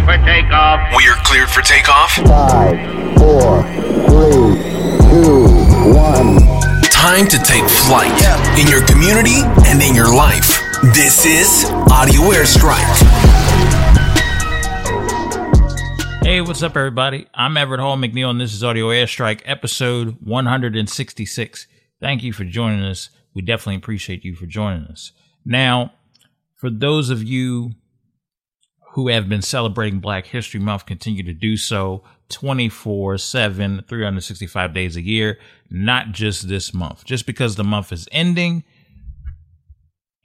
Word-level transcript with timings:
ready 0.00 0.20
for 0.20 0.26
takeoff. 0.26 0.96
We 0.96 1.08
are 1.08 1.16
cleared 1.24 1.48
for 1.50 1.62
takeoff. 1.62 2.12
Five, 2.12 3.18
four, 3.18 3.62
three, 4.08 4.62
two, 5.10 5.44
one. 5.94 6.38
Time 6.82 7.26
to 7.28 7.38
take 7.38 7.68
flight 7.68 8.12
in 8.58 8.68
your 8.68 8.84
community 8.86 9.42
and 9.66 9.82
in 9.82 9.94
your 9.94 10.14
life. 10.14 10.60
This 10.94 11.24
is 11.26 11.70
Audio 11.90 12.20
Airstrike. 12.30 12.76
Hey, 16.22 16.40
what's 16.40 16.62
up, 16.62 16.76
everybody? 16.76 17.26
I'm 17.34 17.56
Everett 17.56 17.80
Hall 17.80 17.96
McNeil, 17.96 18.30
and 18.30 18.40
this 18.40 18.54
is 18.54 18.62
Audio 18.62 18.88
Airstrike, 18.88 19.42
episode 19.44 20.16
166. 20.20 21.66
Thank 22.00 22.22
you 22.22 22.32
for 22.32 22.44
joining 22.44 22.84
us. 22.84 23.10
We 23.34 23.42
definitely 23.42 23.76
appreciate 23.76 24.24
you 24.24 24.34
for 24.34 24.46
joining 24.46 24.84
us. 24.84 25.12
Now, 25.44 25.92
for 26.56 26.70
those 26.70 27.10
of 27.10 27.22
you 27.22 27.72
who 28.92 29.08
have 29.08 29.28
been 29.28 29.42
celebrating 29.42 30.00
Black 30.00 30.26
History 30.26 30.58
Month, 30.58 30.86
continue 30.86 31.22
to 31.22 31.32
do 31.32 31.56
so 31.56 32.02
24 32.28 33.18
7, 33.18 33.84
365 33.86 34.74
days 34.74 34.96
a 34.96 35.02
year, 35.02 35.38
not 35.70 36.12
just 36.12 36.48
this 36.48 36.74
month. 36.74 37.04
Just 37.04 37.26
because 37.26 37.56
the 37.56 37.64
month 37.64 37.92
is 37.92 38.08
ending 38.10 38.64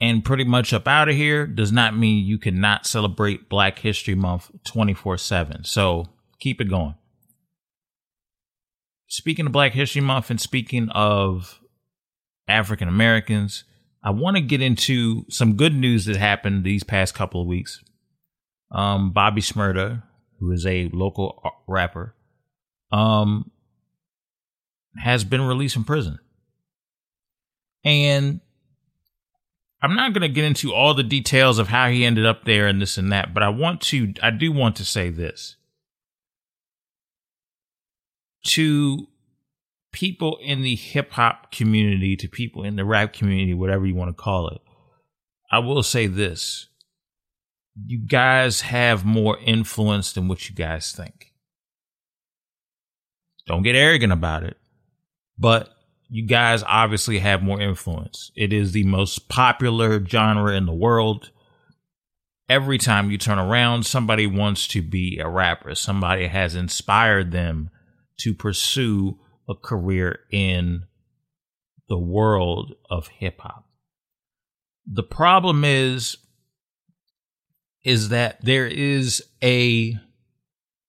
and 0.02 0.26
pretty 0.26 0.44
much 0.44 0.74
up 0.74 0.88
out 0.88 1.10
of 1.10 1.16
here 1.16 1.46
does 1.46 1.72
not 1.72 1.96
mean 1.96 2.26
you 2.26 2.38
cannot 2.38 2.86
celebrate 2.86 3.50
Black 3.50 3.80
History 3.80 4.16
Month 4.16 4.50
24 4.66 5.18
7. 5.18 5.64
So 5.64 6.08
keep 6.40 6.60
it 6.60 6.70
going. 6.70 6.96
Speaking 9.08 9.46
of 9.46 9.52
Black 9.52 9.74
History 9.74 10.02
Month 10.02 10.32
and 10.32 10.42
speaking 10.42 10.90
of 10.90 11.60
African 12.48 12.88
Americans, 12.88 13.64
I 14.04 14.10
want 14.10 14.38
to 14.38 14.42
get 14.42 14.62
into 14.62 15.26
some 15.30 15.56
good 15.56 15.76
news 15.76 16.06
that 16.06 16.16
happened 16.16 16.64
these 16.64 16.84
past 16.84 17.14
couple 17.14 17.42
of 17.42 17.48
weeks 17.48 17.84
um, 18.76 19.12
Bobby 19.12 19.42
Shmurda, 19.42 20.04
who 20.40 20.52
is 20.52 20.66
a 20.66 20.90
local 20.92 21.42
rapper, 21.66 22.14
um, 22.92 23.50
has 24.98 25.24
been 25.24 25.42
released 25.42 25.74
from 25.74 25.86
prison. 25.86 26.20
And 27.86 28.42
I'm 29.82 29.96
not 29.96 30.12
going 30.14 30.24
to 30.24 30.28
get 30.28 30.44
into 30.44 30.74
all 30.74 30.94
the 30.94 31.04
details 31.04 31.58
of 31.58 31.70
how 31.70 31.90
he 31.90 32.04
ended 32.04 32.26
up 32.26 32.44
there 32.44 32.68
and 32.68 32.82
this 32.82 32.98
and 32.98 33.12
that, 33.14 33.34
but 33.34 33.44
I 33.44 33.50
want 33.50 33.80
to, 33.82 34.14
I 34.22 34.30
do 34.32 34.52
want 34.52 34.76
to 34.78 34.86
say 34.86 35.10
this. 35.10 35.56
To 38.48 39.08
people 39.94 40.38
in 40.42 40.62
the 40.62 40.76
hip 40.76 41.12
hop 41.12 41.52
community, 41.52 42.18
to 42.18 42.28
people 42.28 42.64
in 42.64 42.76
the 42.76 42.86
rap 42.86 43.14
community, 43.14 43.54
whatever 43.54 43.86
you 43.86 43.96
want 43.96 44.10
to 44.10 44.22
call 44.22 44.50
it, 44.50 44.62
I 45.50 45.60
will 45.60 45.82
say 45.82 46.08
this 46.08 46.68
you 47.84 48.00
guys 48.00 48.62
have 48.62 49.06
more 49.06 49.38
influence 49.40 50.14
than 50.14 50.28
what 50.28 50.50
you 50.50 50.56
guys 50.56 50.92
think. 50.92 51.34
Don't 53.48 53.64
get 53.64 53.76
arrogant 53.76 54.14
about 54.14 54.44
it, 54.44 54.58
but 55.38 55.70
you 56.10 56.26
guys 56.26 56.64
obviously 56.66 57.20
have 57.20 57.44
more 57.44 57.60
influence. 57.60 58.32
It 58.36 58.54
is 58.54 58.72
the 58.72 58.86
most 58.86 59.28
popular 59.28 60.04
genre 60.06 60.56
in 60.56 60.66
the 60.66 60.74
world. 60.74 61.32
Every 62.48 62.78
time 62.78 63.12
you 63.12 63.18
turn 63.18 63.40
around, 63.40 63.86
somebody 63.86 64.28
wants 64.28 64.68
to 64.70 64.82
be 64.82 65.20
a 65.20 65.28
rapper. 65.28 65.76
Somebody 65.76 66.28
has 66.28 66.56
inspired 66.56 67.32
them 67.32 67.70
to 68.20 68.34
pursue 68.34 69.20
a 69.50 69.56
career 69.56 70.20
in 70.32 70.86
the 71.90 71.98
world 71.98 72.74
of 72.90 73.08
hip 73.08 73.42
hop. 73.42 73.66
The 74.88 75.04
problem 75.04 75.64
is 75.66 76.18
is 77.86 78.10
that 78.10 78.44
there 78.44 78.66
is 78.66 79.24
a 79.44 79.96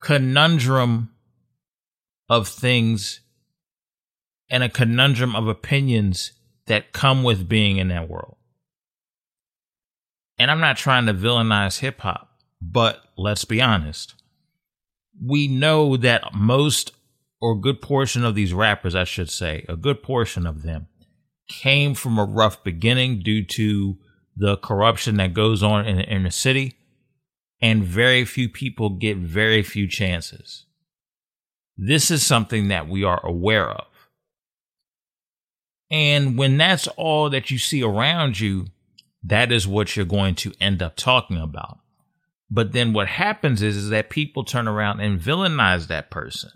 conundrum 0.00 1.11
of 2.28 2.48
things 2.48 3.20
and 4.48 4.62
a 4.62 4.69
conundrum 4.69 5.36
of 5.36 5.46
opinions 5.46 6.33
that 6.67 6.92
come 6.92 7.23
with 7.23 7.48
being 7.48 7.77
in 7.77 7.89
that 7.89 8.08
world. 8.08 8.36
And 10.39 10.51
I'm 10.51 10.61
not 10.61 10.79
trying 10.79 11.06
to 11.06 11.14
villainize 11.14 11.80
hip 11.80 12.01
hop, 12.01 12.30
but 12.62 13.02
let's 13.17 13.45
be 13.45 13.61
honest. 13.61 14.14
We 15.23 15.48
know 15.48 15.96
that 15.98 16.35
most 16.35 16.92
or 17.40 17.52
a 17.52 17.61
good 17.61 17.83
portion 17.83 18.24
of 18.24 18.35
these 18.35 18.55
rappers, 18.55 18.95
I 18.95 19.05
should 19.05 19.30
say, 19.30 19.67
a 19.68 19.77
good 19.77 20.02
portion 20.02 20.46
of 20.46 20.62
them 20.62 20.86
came 21.48 21.95
from 21.95 22.18
a 22.18 22.24
rough 22.24 22.64
beginning 22.64 23.23
due 23.23 23.45
to 23.45 23.98
the 24.35 24.56
corruption 24.56 25.17
that 25.18 25.35
goes 25.35 25.62
on 25.62 25.86
in, 25.86 26.23
the 26.24 26.30
city 26.30 26.74
and 27.61 27.84
very 27.84 28.24
few 28.24 28.48
people 28.48 28.90
get 28.90 29.17
very 29.17 29.62
few 29.62 29.89
chances. 29.89 30.67
This 31.77 32.11
is 32.11 32.24
something 32.24 32.68
that 32.68 32.89
we 32.89 33.05
are 33.05 33.24
aware 33.24 33.70
of. 33.70 33.86
And 35.90 36.36
when 36.36 36.56
that's 36.56 36.89
all 36.89 37.30
that 37.30 37.50
you 37.50 37.58
see 37.58 37.83
around 37.83 38.40
you, 38.40 38.67
that 39.22 39.52
is 39.52 39.67
what 39.67 39.96
you're 39.96 40.05
going 40.05 40.34
to 40.36 40.52
end 40.61 40.83
up 40.83 40.96
talking 40.96 41.39
about. 41.39 41.78
But 42.50 42.72
then 42.72 42.92
what 42.92 43.08
happens 43.08 43.62
is, 43.62 43.77
is 43.77 43.88
that 43.90 44.11
people 44.11 44.44
turn 44.44 44.68
around 44.68 45.00
and 45.00 45.20
villainize 45.20 45.88
that 45.88 46.11
person 46.11 46.50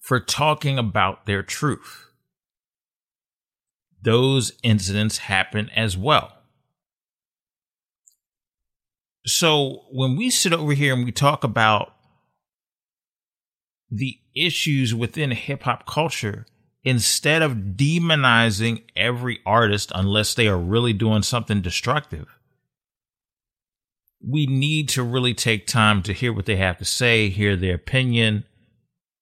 for 0.00 0.18
talking 0.18 0.78
about 0.78 1.26
their 1.26 1.42
truth. 1.42 2.06
Those 4.02 4.52
incidents 4.62 5.18
happen 5.18 5.70
as 5.76 5.96
well. 5.96 6.37
So 9.26 9.84
when 9.90 10.16
we 10.16 10.30
sit 10.30 10.52
over 10.52 10.72
here 10.72 10.94
and 10.94 11.04
we 11.04 11.12
talk 11.12 11.44
about 11.44 11.92
the 13.90 14.18
issues 14.34 14.94
within 14.94 15.30
hip 15.30 15.64
hop 15.64 15.86
culture, 15.86 16.46
instead 16.84 17.42
of 17.42 17.52
demonizing 17.76 18.82
every 18.96 19.40
artist 19.44 19.92
unless 19.94 20.34
they 20.34 20.48
are 20.48 20.58
really 20.58 20.92
doing 20.92 21.22
something 21.22 21.60
destructive, 21.60 22.26
we 24.26 24.46
need 24.46 24.88
to 24.90 25.02
really 25.02 25.34
take 25.34 25.66
time 25.66 26.02
to 26.02 26.12
hear 26.12 26.32
what 26.32 26.46
they 26.46 26.56
have 26.56 26.78
to 26.78 26.84
say, 26.84 27.28
hear 27.28 27.56
their 27.56 27.74
opinion, 27.74 28.44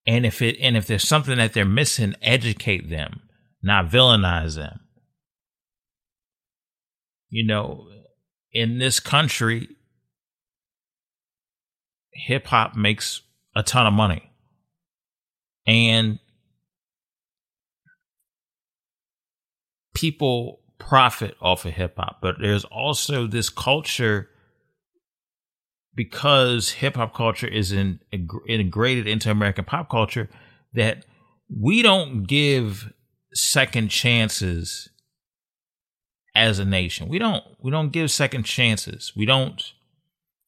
and 0.06 0.24
if 0.24 0.40
it 0.40 0.56
and 0.60 0.76
if 0.76 0.86
there's 0.86 1.06
something 1.06 1.36
that 1.36 1.52
they're 1.52 1.64
missing, 1.64 2.14
educate 2.22 2.88
them, 2.88 3.22
not 3.62 3.90
villainize 3.90 4.56
them. 4.56 4.80
You 7.28 7.44
know, 7.44 7.88
in 8.52 8.78
this 8.78 9.00
country, 9.00 9.68
hip 12.16 12.46
hop 12.46 12.76
makes 12.76 13.22
a 13.54 13.62
ton 13.62 13.86
of 13.86 13.92
money. 13.92 14.30
And 15.66 16.18
people 19.94 20.60
profit 20.78 21.36
off 21.40 21.64
of 21.64 21.72
hip 21.72 21.94
hop, 21.96 22.18
but 22.20 22.36
there's 22.40 22.64
also 22.64 23.26
this 23.26 23.48
culture 23.48 24.28
because 25.94 26.70
hip 26.70 26.96
hop 26.96 27.14
culture 27.14 27.48
is 27.48 27.72
in, 27.72 28.00
integrated 28.46 29.06
into 29.06 29.30
American 29.30 29.64
pop 29.64 29.88
culture 29.90 30.28
that 30.74 31.04
we 31.48 31.82
don't 31.82 32.24
give 32.24 32.92
second 33.32 33.88
chances 33.88 34.90
as 36.34 36.58
a 36.58 36.64
nation. 36.64 37.08
We 37.08 37.18
don't 37.18 37.42
we 37.60 37.70
don't 37.70 37.90
give 37.90 38.10
second 38.10 38.44
chances. 38.44 39.12
We 39.16 39.24
don't 39.24 39.72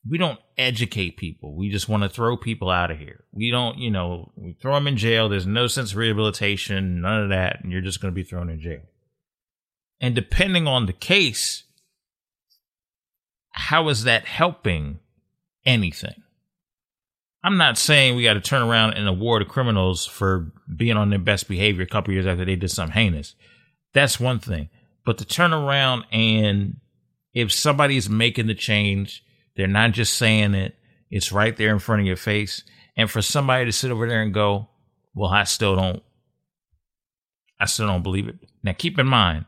we 0.09 0.19
don't 0.19 0.39
educate 0.57 1.17
people. 1.17 1.55
We 1.55 1.71
just 1.71 1.89
want 1.89 2.03
to 2.03 2.09
throw 2.09 2.37
people 2.37 2.71
out 2.71 2.91
of 2.91 2.99
here. 2.99 3.25
We 3.33 3.51
don't, 3.51 3.79
you 3.79 3.91
know, 3.91 4.33
we 4.37 4.55
throw 4.55 4.75
them 4.75 4.87
in 4.87 4.97
jail. 4.97 5.29
There's 5.29 5.47
no 5.47 5.67
sense 5.67 5.93
of 5.93 5.99
rehabilitation, 5.99 7.01
none 7.01 7.25
of 7.25 7.29
that, 7.31 7.63
and 7.63 7.73
you're 7.73 7.83
just 7.83 8.01
going 8.01 8.13
to 8.13 8.17
be 8.17 8.25
thrown 8.25 8.49
in 8.49 8.61
jail. 8.61 8.83
And 10.01 10.15
depending 10.15 10.67
on 10.67 10.87
the 10.87 10.93
case, 10.93 11.65
how 13.51 13.89
is 13.89 14.05
that 14.05 14.25
helping 14.25 15.01
anything? 15.67 16.23
I'm 17.43 17.57
not 17.57 17.79
saying 17.79 18.17
we 18.17 18.25
got 18.25 18.35
to 18.35 18.41
turn 18.41 18.63
around 18.63 18.95
and 18.95 19.09
award 19.09 19.47
criminals 19.49 20.07
for 20.07 20.53
being 20.75 20.97
on 20.97 21.11
their 21.11 21.19
best 21.19 21.49
behavior 21.49 21.83
a 21.83 21.89
couple 21.89 22.13
years 22.13 22.27
after 22.27 22.45
they 22.45 22.57
did 22.57 22.71
something 22.71 22.95
heinous. 22.95 23.35
That's 23.95 24.21
one 24.21 24.39
thing. 24.39 24.71
But 25.05 25.19
to 25.19 25.25
turn 25.25 25.53
around 25.53 26.05
and 26.13 26.77
if 27.33 27.53
somebody's 27.53 28.09
making 28.09 28.47
the 28.49 28.55
change, 28.55 29.25
they're 29.59 29.67
not 29.67 29.91
just 29.91 30.15
saying 30.15 30.55
it, 30.55 30.77
it's 31.11 31.33
right 31.33 31.57
there 31.57 31.73
in 31.73 31.81
front 31.81 32.01
of 32.01 32.07
your 32.07 32.17
face. 32.17 32.63
And 32.97 33.11
for 33.11 33.21
somebody 33.21 33.65
to 33.65 33.73
sit 33.73 33.91
over 33.91 34.09
there 34.09 34.23
and 34.23 34.33
go, 34.33 34.69
well, 35.17 35.31
I 35.31 35.43
still 35.45 35.75
don't, 35.75 36.01
I 37.59 37.67
still 37.67 37.89
don't 37.89 38.05
believe 38.05 38.29
it. 38.29 38.37
Now, 38.63 38.73
keep 38.73 39.01
in 39.01 39.09
mind, 39.09 39.47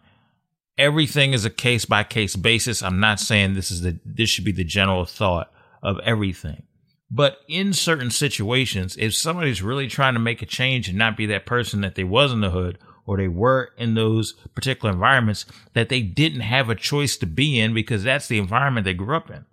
everything 0.76 1.32
is 1.32 1.44
a 1.44 1.50
case 1.50 1.84
by 1.84 2.02
case 2.02 2.34
basis. 2.34 2.82
I'm 2.82 2.98
not 2.98 3.20
saying 3.20 3.54
this 3.54 3.70
is 3.70 3.82
the, 3.82 4.00
this 4.04 4.28
should 4.28 4.44
be 4.44 4.50
the 4.50 4.64
general 4.64 5.04
thought 5.04 5.52
of 5.80 6.00
everything. 6.00 6.64
But 7.08 7.38
in 7.46 7.72
certain 7.72 8.10
situations, 8.10 8.96
if 8.98 9.14
somebody's 9.14 9.62
really 9.62 9.86
trying 9.86 10.14
to 10.14 10.20
make 10.20 10.42
a 10.42 10.46
change 10.46 10.88
and 10.88 10.98
not 10.98 11.16
be 11.16 11.26
that 11.26 11.46
person 11.46 11.82
that 11.82 11.94
they 11.94 12.04
was 12.04 12.32
in 12.32 12.40
the 12.40 12.50
hood 12.50 12.78
or 13.06 13.16
they 13.16 13.28
were 13.28 13.70
in 13.78 13.94
those 13.94 14.32
particular 14.56 14.92
environments 14.92 15.46
that 15.74 15.88
they 15.88 16.02
didn't 16.02 16.40
have 16.40 16.68
a 16.68 16.74
choice 16.74 17.16
to 17.18 17.26
be 17.26 17.60
in 17.60 17.74
because 17.74 18.02
that's 18.02 18.26
the 18.26 18.38
environment 18.38 18.84
they 18.84 18.94
grew 18.94 19.16
up 19.16 19.30
in 19.30 19.44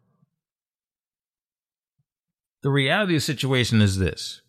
the 2.68 2.72
reality 2.72 3.16
of 3.16 3.22
the 3.22 3.26
situation 3.26 3.82
is 3.82 3.98
this 3.98 4.42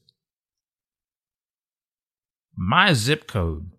my 2.57 2.93
zip 2.93 3.29
code, 3.29 3.71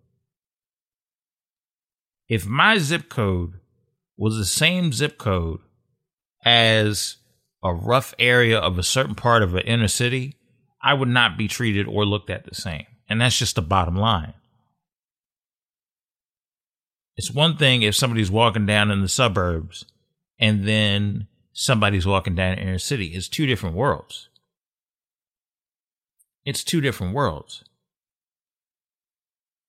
if 2.26 2.46
my 2.46 2.78
zip 2.78 3.10
code 3.10 3.60
was 4.16 4.38
the 4.38 4.46
same 4.46 4.94
zip 4.94 5.18
code 5.18 5.60
as 6.42 7.16
a 7.62 7.74
rough 7.74 8.14
area 8.18 8.58
of 8.58 8.78
a 8.78 8.82
certain 8.82 9.14
part 9.14 9.42
of 9.42 9.54
an 9.54 9.60
inner 9.66 9.88
city, 9.88 10.36
I 10.82 10.94
would 10.94 11.08
not 11.08 11.36
be 11.36 11.46
treated 11.46 11.86
or 11.86 12.06
looked 12.06 12.30
at 12.30 12.46
the 12.46 12.54
same. 12.54 12.86
And 13.10 13.20
that's 13.20 13.38
just 13.38 13.56
the 13.56 13.60
bottom 13.60 13.96
line. 13.96 14.32
It's 17.18 17.30
one 17.30 17.58
thing 17.58 17.82
if 17.82 17.94
somebody's 17.94 18.30
walking 18.30 18.64
down 18.64 18.90
in 18.90 19.02
the 19.02 19.08
suburbs 19.08 19.84
and 20.38 20.66
then 20.66 21.26
somebody's 21.52 22.06
walking 22.06 22.36
down 22.36 22.54
in 22.54 22.60
inner 22.60 22.78
city. 22.78 23.08
It's 23.08 23.28
two 23.28 23.44
different 23.44 23.76
worlds. 23.76 24.29
It's 26.50 26.64
two 26.64 26.80
different 26.80 27.14
worlds. 27.14 27.62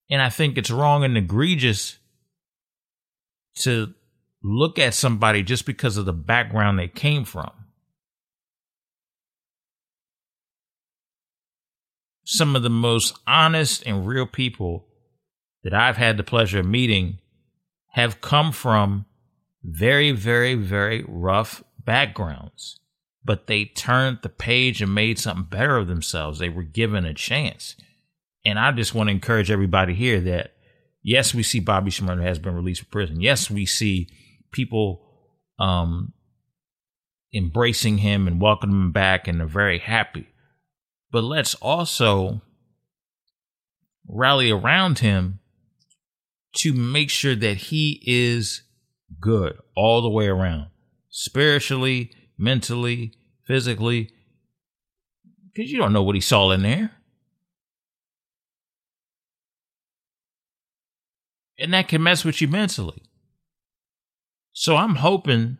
And 0.10 0.20
I 0.20 0.30
think 0.30 0.58
it's 0.58 0.72
wrong 0.72 1.04
and 1.04 1.16
egregious 1.16 2.00
to 3.58 3.94
look 4.44 4.80
at 4.80 4.96
somebody 4.96 5.44
just 5.44 5.68
because 5.68 5.96
of 5.96 6.08
the 6.08 6.12
background 6.12 6.80
they 6.80 6.88
came 6.88 7.24
from. 7.24 7.52
Some 12.26 12.56
of 12.56 12.64
the 12.64 12.70
most 12.72 13.16
honest 13.28 13.84
and 13.86 14.08
real 14.08 14.26
people 14.26 14.88
that 15.64 15.76
I've 15.76 15.98
had 15.98 16.18
the 16.18 16.24
pleasure 16.24 16.62
of 16.62 16.66
meeting 16.66 17.20
have 17.90 18.22
come 18.22 18.52
from 18.52 19.06
very, 19.64 20.14
very, 20.14 20.56
very 20.56 21.06
rough 21.08 21.64
backgrounds, 21.86 22.80
but 23.24 23.48
they 23.48 23.66
turned 23.66 24.20
the 24.22 24.30
page 24.30 24.82
and 24.82 24.94
made 24.94 25.20
something 25.20 25.46
better 25.46 25.78
of 25.78 25.88
themselves. 25.88 26.40
They 26.40 26.50
were 26.50 26.64
given 26.64 27.06
a 27.06 27.14
chance. 27.14 27.76
And 28.44 28.58
I 28.58 28.72
just 28.72 28.96
want 28.96 29.08
to 29.08 29.12
encourage 29.12 29.52
everybody 29.52 29.94
here 29.94 30.20
that 30.22 30.54
yes, 31.04 31.34
we 31.34 31.44
see 31.44 31.60
Bobby 31.60 31.92
Shmurda 31.92 32.24
has 32.24 32.40
been 32.40 32.56
released 32.56 32.82
from 32.82 32.90
prison. 32.92 33.22
Yes, 33.22 33.50
we 33.50 33.66
see 33.66 34.08
people 34.52 35.04
um, 35.60 36.14
embracing 37.34 38.00
him 38.00 38.28
and 38.28 38.42
welcoming 38.42 38.76
him 38.76 38.92
back 38.92 39.28
and 39.28 39.42
are 39.42 39.48
very 39.48 39.80
happy. 39.80 40.28
But 41.12 41.24
let's 41.24 41.56
also 41.56 42.42
rally 44.08 44.50
around 44.50 45.00
him 45.00 45.40
to 46.54 46.74
make 46.74 47.10
sure 47.10 47.36
that 47.36 47.58
he 47.58 48.02
is 48.06 48.64
good 49.20 49.58
all 49.76 50.02
the 50.02 50.10
way 50.10 50.28
around 50.28 50.68
spiritually, 51.10 52.12
mentally, 52.42 53.14
physically, 53.46 54.10
because 55.54 55.72
you 55.72 55.78
don't 55.78 55.94
know 55.94 56.04
what 56.04 56.16
he 56.16 56.22
saw 56.22 56.52
in 56.52 56.64
there. 56.64 56.92
And 61.60 61.74
that 61.74 61.88
can 61.88 62.02
mess 62.02 62.26
with 62.26 62.42
you 62.42 62.48
mentally. 62.48 63.04
So 64.54 64.76
I'm 64.76 64.96
hoping 64.96 65.60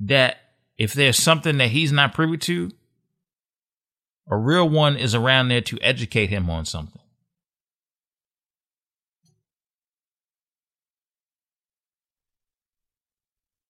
that 0.00 0.36
if 0.78 0.92
there's 0.92 1.18
something 1.18 1.58
that 1.58 1.70
he's 1.70 1.90
not 1.90 2.14
privy 2.14 2.38
to, 2.38 2.70
a 4.30 4.36
real 4.36 4.68
one 4.68 4.96
is 4.96 5.14
around 5.14 5.48
there 5.48 5.60
to 5.62 5.78
educate 5.82 6.30
him 6.30 6.48
on 6.48 6.64
something. 6.64 6.97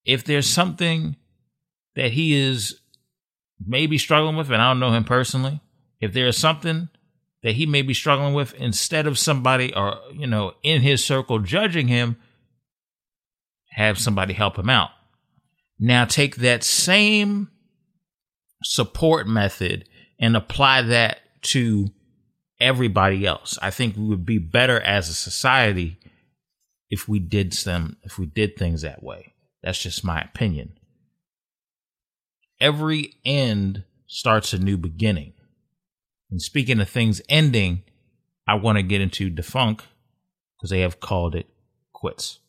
If 0.09 0.23
there's 0.23 0.47
something 0.47 1.15
that 1.95 2.11
he 2.11 2.33
is 2.33 2.79
maybe 3.65 3.97
struggling 3.97 4.35
with, 4.35 4.49
and 4.49 4.61
I 4.61 4.69
don't 4.69 4.79
know 4.79 4.91
him 4.91 5.03
personally, 5.03 5.61
if 5.99 6.13
there 6.13 6.27
is 6.27 6.37
something 6.37 6.89
that 7.43 7.53
he 7.53 7.65
may 7.65 7.81
be 7.81 7.93
struggling 7.93 8.33
with, 8.33 8.53
instead 8.55 9.07
of 9.07 9.19
somebody 9.19 9.73
or, 9.73 9.97
you 10.13 10.27
know, 10.27 10.53
in 10.63 10.81
his 10.81 11.03
circle 11.03 11.39
judging 11.39 11.87
him, 11.87 12.17
have 13.71 13.99
somebody 13.99 14.33
help 14.33 14.57
him 14.57 14.69
out. 14.69 14.89
Now 15.79 16.05
take 16.05 16.37
that 16.37 16.63
same 16.63 17.49
support 18.63 19.27
method 19.27 19.87
and 20.19 20.35
apply 20.35 20.81
that 20.81 21.19
to 21.41 21.87
everybody 22.59 23.25
else. 23.25 23.57
I 23.61 23.71
think 23.71 23.95
we 23.95 24.05
would 24.05 24.25
be 24.25 24.37
better 24.37 24.81
as 24.81 25.07
a 25.07 25.13
society 25.13 25.97
if 26.89 27.07
we 27.07 27.19
did 27.19 27.53
some 27.53 27.97
if 28.03 28.17
we 28.17 28.25
did 28.25 28.57
things 28.57 28.81
that 28.81 29.03
way. 29.03 29.28
That's 29.61 29.81
just 29.81 30.03
my 30.03 30.21
opinion. 30.21 30.77
Every 32.59 33.13
end 33.25 33.83
starts 34.07 34.53
a 34.53 34.59
new 34.59 34.77
beginning. 34.77 35.33
And 36.31 36.41
speaking 36.41 36.79
of 36.79 36.89
things 36.89 37.21
ending, 37.29 37.83
I 38.47 38.55
want 38.55 38.77
to 38.77 38.83
get 38.83 39.01
into 39.01 39.29
Defunk 39.29 39.81
because 40.57 40.69
they 40.69 40.81
have 40.81 40.99
called 40.99 41.35
it 41.35 41.47
quits. 41.93 42.39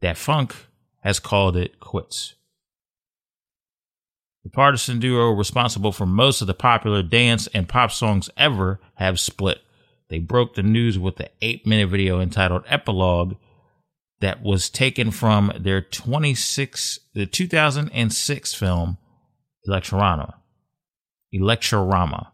Da 0.00 0.14
Funk 0.14 0.54
has 1.02 1.18
called 1.18 1.56
it 1.56 1.80
quits. 1.80 2.34
The 4.44 4.50
partisan 4.50 5.00
duo 5.00 5.30
responsible 5.30 5.90
for 5.90 6.06
most 6.06 6.40
of 6.40 6.46
the 6.46 6.54
popular 6.54 7.02
dance 7.02 7.48
and 7.48 7.68
pop 7.68 7.90
songs 7.90 8.30
ever 8.36 8.80
have 8.94 9.18
split. 9.18 9.60
They 10.08 10.20
broke 10.20 10.54
the 10.54 10.62
news 10.62 10.98
with 10.98 11.16
the 11.16 11.30
eight 11.42 11.66
minute 11.66 11.88
video 11.88 12.20
entitled 12.20 12.62
Epilogue 12.68 13.34
that 14.20 14.42
was 14.42 14.70
taken 14.70 15.10
from 15.10 15.52
their 15.58 15.80
26 15.80 17.00
the 17.14 17.26
2006 17.26 18.54
film 18.54 18.98
Electrorama. 19.68 20.34
Electrorama. 21.34 22.28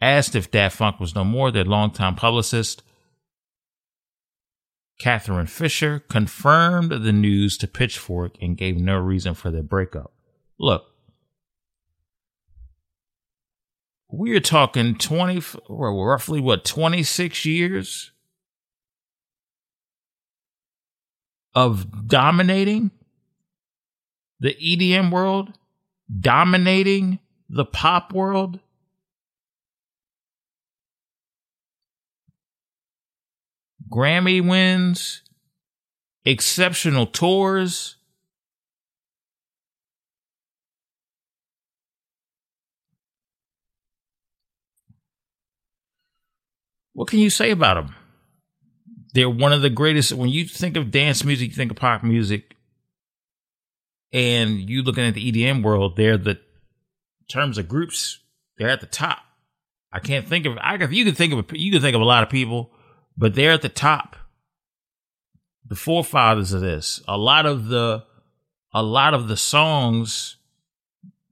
Asked 0.00 0.36
if 0.36 0.50
Daft 0.50 0.76
Funk 0.76 1.00
was 1.00 1.14
no 1.14 1.24
more, 1.24 1.50
their 1.50 1.64
longtime 1.64 2.14
publicist, 2.14 2.82
Catherine 5.00 5.46
Fisher, 5.46 6.00
confirmed 6.08 6.90
the 6.90 7.12
news 7.12 7.58
to 7.58 7.66
Pitchfork 7.66 8.36
and 8.40 8.56
gave 8.56 8.76
no 8.76 8.96
reason 8.96 9.34
for 9.34 9.50
their 9.50 9.62
breakup. 9.62 10.12
Look, 10.58 10.84
we're 14.10 14.40
talking 14.40 14.94
20 14.96 15.42
roughly 15.68 16.40
what 16.40 16.64
26 16.64 17.44
years 17.44 18.12
of 21.54 22.06
dominating 22.06 22.90
the 24.40 24.54
EDM 24.54 25.10
world, 25.10 25.52
dominating 26.20 27.18
the 27.50 27.64
pop 27.64 28.12
world. 28.12 28.60
Grammy 33.90 34.46
wins, 34.46 35.22
exceptional 36.24 37.06
tours, 37.06 37.96
What 46.98 47.06
can 47.06 47.20
you 47.20 47.30
say 47.30 47.52
about 47.52 47.74
them? 47.74 47.94
They're 49.14 49.30
one 49.30 49.52
of 49.52 49.62
the 49.62 49.70
greatest. 49.70 50.12
When 50.12 50.30
you 50.30 50.46
think 50.46 50.76
of 50.76 50.90
dance 50.90 51.22
music, 51.22 51.50
you 51.50 51.54
think 51.54 51.70
of 51.70 51.76
pop 51.76 52.02
music, 52.02 52.56
and 54.12 54.68
you 54.68 54.82
looking 54.82 55.04
at 55.06 55.14
the 55.14 55.30
EDM 55.30 55.62
world, 55.62 55.94
they're 55.96 56.18
the 56.18 56.40
terms 57.30 57.56
of 57.56 57.68
groups. 57.68 58.18
They're 58.56 58.68
at 58.68 58.80
the 58.80 58.86
top. 58.86 59.20
I 59.92 60.00
can't 60.00 60.26
think 60.26 60.44
of. 60.44 60.58
I 60.60 60.74
you 60.74 61.04
can 61.04 61.14
think 61.14 61.32
of 61.34 61.56
you 61.56 61.70
can 61.70 61.80
think 61.80 61.94
of 61.94 62.00
a 62.00 62.04
lot 62.04 62.24
of 62.24 62.30
people, 62.30 62.72
but 63.16 63.36
they're 63.36 63.52
at 63.52 63.62
the 63.62 63.68
top. 63.68 64.16
The 65.68 65.76
forefathers 65.76 66.52
of 66.52 66.62
this. 66.62 67.00
A 67.06 67.16
lot 67.16 67.46
of 67.46 67.68
the, 67.68 68.02
a 68.74 68.82
lot 68.82 69.14
of 69.14 69.28
the 69.28 69.36
songs 69.36 70.36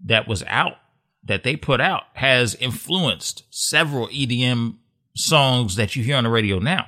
that 0.05 0.29
was 0.29 0.45
out 0.45 0.77
that 1.25 1.43
they 1.43 1.57
put 1.57 1.81
out 1.81 2.05
has 2.13 2.55
influenced 2.55 3.43
several 3.51 4.07
EDM 4.07 4.77
songs 5.17 5.77
that 5.77 5.97
you 5.97 6.05
hear 6.05 6.17
on 6.17 6.25
the 6.25 6.31
radio 6.31 6.59
now. 6.59 6.87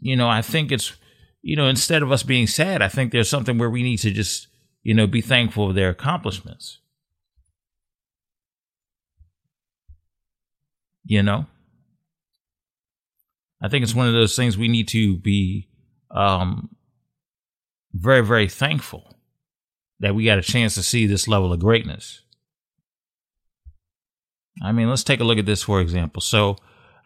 You 0.00 0.16
know, 0.16 0.28
I 0.28 0.42
think 0.42 0.72
it's, 0.72 0.94
you 1.42 1.56
know, 1.56 1.68
instead 1.68 2.02
of 2.02 2.10
us 2.10 2.22
being 2.22 2.46
sad, 2.46 2.82
I 2.82 2.88
think 2.88 3.12
there's 3.12 3.28
something 3.28 3.58
where 3.58 3.70
we 3.70 3.82
need 3.82 3.98
to 3.98 4.10
just, 4.10 4.48
you 4.82 4.94
know, 4.94 5.06
be 5.06 5.20
thankful 5.20 5.68
of 5.68 5.74
their 5.74 5.90
accomplishments. 5.90 6.78
You 11.04 11.22
know? 11.22 11.46
I 13.62 13.68
think 13.68 13.82
it's 13.82 13.94
one 13.94 14.06
of 14.06 14.14
those 14.14 14.36
things 14.36 14.56
we 14.56 14.68
need 14.68 14.88
to 14.88 15.18
be 15.18 15.68
um, 16.10 16.70
very, 17.92 18.24
very 18.24 18.48
thankful 18.48 19.18
that 19.98 20.14
we 20.14 20.24
got 20.24 20.38
a 20.38 20.42
chance 20.42 20.74
to 20.76 20.82
see 20.82 21.06
this 21.06 21.28
level 21.28 21.52
of 21.52 21.60
greatness. 21.60 22.22
I 24.62 24.72
mean, 24.72 24.88
let's 24.88 25.04
take 25.04 25.20
a 25.20 25.24
look 25.24 25.38
at 25.38 25.46
this 25.46 25.62
for 25.62 25.80
example. 25.80 26.20
So 26.20 26.56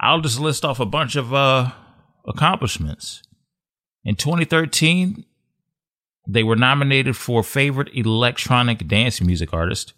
I'll 0.01 0.21
just 0.21 0.41
list 0.41 0.65
off 0.65 0.81
a 0.81 0.87
bunch 0.87 1.17
of 1.17 1.33
uh, 1.33 1.71
accomplishments. 2.27 3.23
In 4.05 4.17
2013, 4.17 5.25
they 6.27 6.43
were 6.43 6.57
nominated 6.57 7.17
for 7.17 7.43
Favorite 7.43 7.91
Electronic 7.95 8.87
Dance 8.89 9.21
Music 9.21 9.53
Artist 9.53 9.93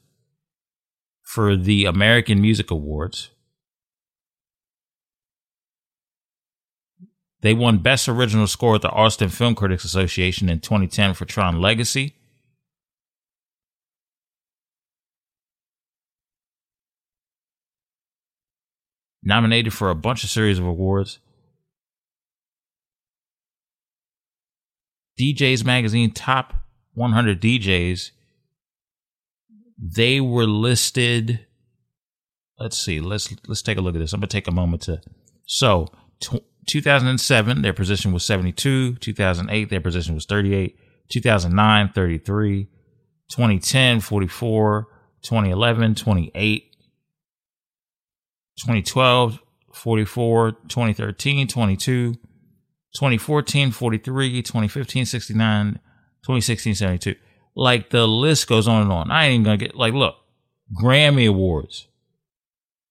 for 1.22 1.56
the 1.56 1.84
American 1.84 2.40
Music 2.40 2.70
Awards. 2.70 3.30
They 7.42 7.54
won 7.54 7.78
Best 7.78 8.08
Original 8.08 8.48
Score 8.48 8.76
at 8.76 8.82
the 8.82 8.90
Austin 8.90 9.28
Film 9.28 9.54
Critics 9.54 9.84
Association 9.84 10.48
in 10.48 10.60
2010 10.60 11.14
for 11.14 11.26
Tron 11.26 11.60
Legacy. 11.60 12.15
Nominated 19.26 19.72
for 19.72 19.90
a 19.90 19.96
bunch 19.96 20.22
of 20.22 20.30
series 20.30 20.60
of 20.60 20.64
awards. 20.64 21.18
DJs 25.20 25.64
Magazine 25.64 26.12
Top 26.12 26.54
100 26.94 27.42
DJs. 27.42 28.12
They 29.76 30.20
were 30.20 30.46
listed. 30.46 31.44
Let's 32.60 32.78
see. 32.78 33.00
Let's 33.00 33.34
let's 33.48 33.62
take 33.62 33.78
a 33.78 33.80
look 33.80 33.96
at 33.96 33.98
this. 33.98 34.12
I'm 34.12 34.20
gonna 34.20 34.28
take 34.28 34.46
a 34.46 34.52
moment 34.52 34.82
to. 34.82 35.00
So, 35.44 35.88
t- 36.20 36.44
2007, 36.68 37.62
their 37.62 37.72
position 37.72 38.12
was 38.12 38.24
72. 38.24 38.94
2008, 38.94 39.70
their 39.70 39.80
position 39.80 40.14
was 40.14 40.24
38. 40.26 40.78
2009, 41.10 41.90
33. 41.92 42.68
2010, 43.28 44.00
44. 44.00 44.86
2011, 45.22 45.94
28. 45.96 46.75
2012, 48.58 49.40
44. 49.72 50.52
2013, 50.52 51.48
22. 51.48 52.14
2014, 52.14 53.70
43. 53.70 54.42
2015, 54.42 55.06
69. 55.06 55.72
2016, 56.22 56.74
72. 56.74 57.14
Like 57.54 57.90
the 57.90 58.06
list 58.06 58.48
goes 58.48 58.68
on 58.68 58.82
and 58.82 58.92
on. 58.92 59.10
I 59.10 59.26
ain't 59.26 59.34
even 59.34 59.44
gonna 59.44 59.56
get, 59.56 59.74
like, 59.74 59.94
look, 59.94 60.16
Grammy 60.80 61.28
Awards. 61.28 61.88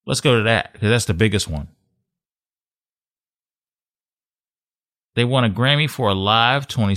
Let's 0.06 0.22
go 0.22 0.38
to 0.38 0.44
that 0.44 0.74
because 0.74 0.90
that's 0.90 1.06
the 1.06 1.14
biggest 1.14 1.48
one. 1.48 1.68
They 5.16 5.24
won 5.24 5.44
a 5.46 5.50
Grammy 5.50 5.90
for 5.90 6.10
a 6.10 6.14
live 6.14 6.68
20 6.68 6.96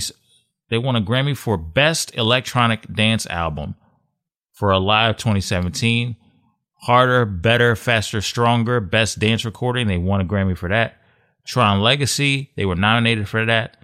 they 0.69 0.77
won 0.77 0.95
a 0.95 1.01
Grammy 1.01 1.35
for 1.35 1.57
best 1.57 2.15
electronic 2.15 2.93
dance 2.93 3.25
album 3.27 3.75
for 4.53 4.71
a 4.71 4.79
live 4.79 5.17
2017. 5.17 6.15
Harder, 6.81 7.25
better, 7.25 7.75
faster, 7.75 8.21
stronger, 8.21 8.79
best 8.79 9.19
dance 9.19 9.43
recording. 9.43 9.87
They 9.87 9.97
won 9.97 10.21
a 10.21 10.25
Grammy 10.25 10.57
for 10.57 10.69
that. 10.69 10.95
Tron 11.45 11.81
Legacy, 11.81 12.51
they 12.55 12.65
were 12.65 12.75
nominated 12.75 13.27
for 13.27 13.45
that. 13.45 13.77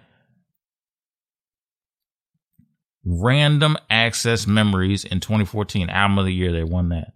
Random 3.03 3.77
Access 3.89 4.47
Memories 4.47 5.03
in 5.03 5.19
2014, 5.19 5.89
album 5.89 6.19
of 6.19 6.25
the 6.25 6.33
year, 6.33 6.51
they 6.51 6.63
won 6.63 6.89
that. 6.89 7.13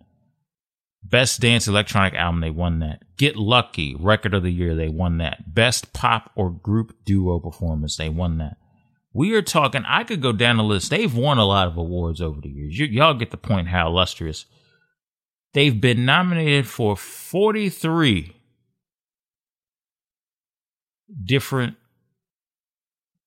Best 1.03 1.41
Dance 1.41 1.67
Electronic 1.67 2.13
Album, 2.13 2.41
they 2.41 2.51
won 2.51 2.79
that. 2.79 3.03
Get 3.17 3.36
Lucky, 3.36 3.95
Record 3.95 4.33
of 4.33 4.43
the 4.43 4.51
Year, 4.51 4.75
they 4.75 4.89
won 4.89 5.17
that. 5.17 5.53
Best 5.53 5.93
Pop 5.93 6.31
or 6.36 6.51
Group 6.51 6.93
Duo 7.05 7.39
Performance, 7.39 7.95
they 7.98 8.09
won 8.09 8.38
that. 8.38 8.57
We 9.13 9.33
are 9.33 9.41
talking, 9.41 9.83
I 9.88 10.03
could 10.03 10.21
go 10.21 10.31
down 10.31 10.57
the 10.57 10.63
list. 10.63 10.91
They've 10.91 11.13
won 11.13 11.39
a 11.39 11.45
lot 11.45 11.67
of 11.67 11.77
awards 11.77 12.21
over 12.21 12.39
the 12.41 12.50
years. 12.50 12.77
Y- 12.79 12.88
y'all 12.91 13.15
get 13.15 13.31
the 13.31 13.38
point 13.38 13.69
how 13.69 13.88
illustrious. 13.88 14.45
They've 15.53 15.79
been 15.79 16.06
nominated 16.06 16.68
for 16.68 16.96
43 16.96 18.36
different 21.24 21.75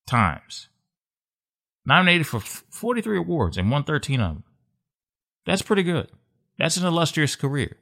times. 0.07 0.69
Nominated 1.85 2.27
for 2.27 2.39
43 2.39 3.17
awards 3.17 3.57
and 3.57 3.69
won 3.69 3.83
13 3.83 4.21
of 4.21 4.35
them. 4.35 4.43
That's 5.45 5.61
pretty 5.61 5.83
good. 5.83 6.09
That's 6.57 6.77
an 6.77 6.85
illustrious 6.85 7.35
career. 7.35 7.75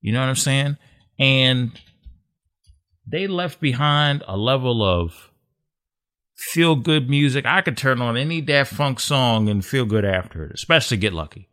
You 0.00 0.12
know 0.12 0.20
what 0.20 0.28
I'm 0.30 0.36
saying? 0.36 0.78
And 1.18 1.78
they 3.06 3.26
left 3.26 3.60
behind 3.60 4.22
a 4.26 4.36
level 4.36 4.82
of 4.82 5.30
feel 6.34 6.74
good 6.74 7.10
music. 7.10 7.44
I 7.44 7.60
could 7.60 7.76
turn 7.76 8.00
on 8.00 8.16
any 8.16 8.40
Daft 8.40 8.72
Funk 8.72 8.98
song 8.98 9.48
and 9.50 9.62
feel 9.62 9.84
good 9.84 10.06
after 10.06 10.44
it, 10.44 10.52
especially 10.54 10.96
Get 10.96 11.12
Lucky. 11.12 11.48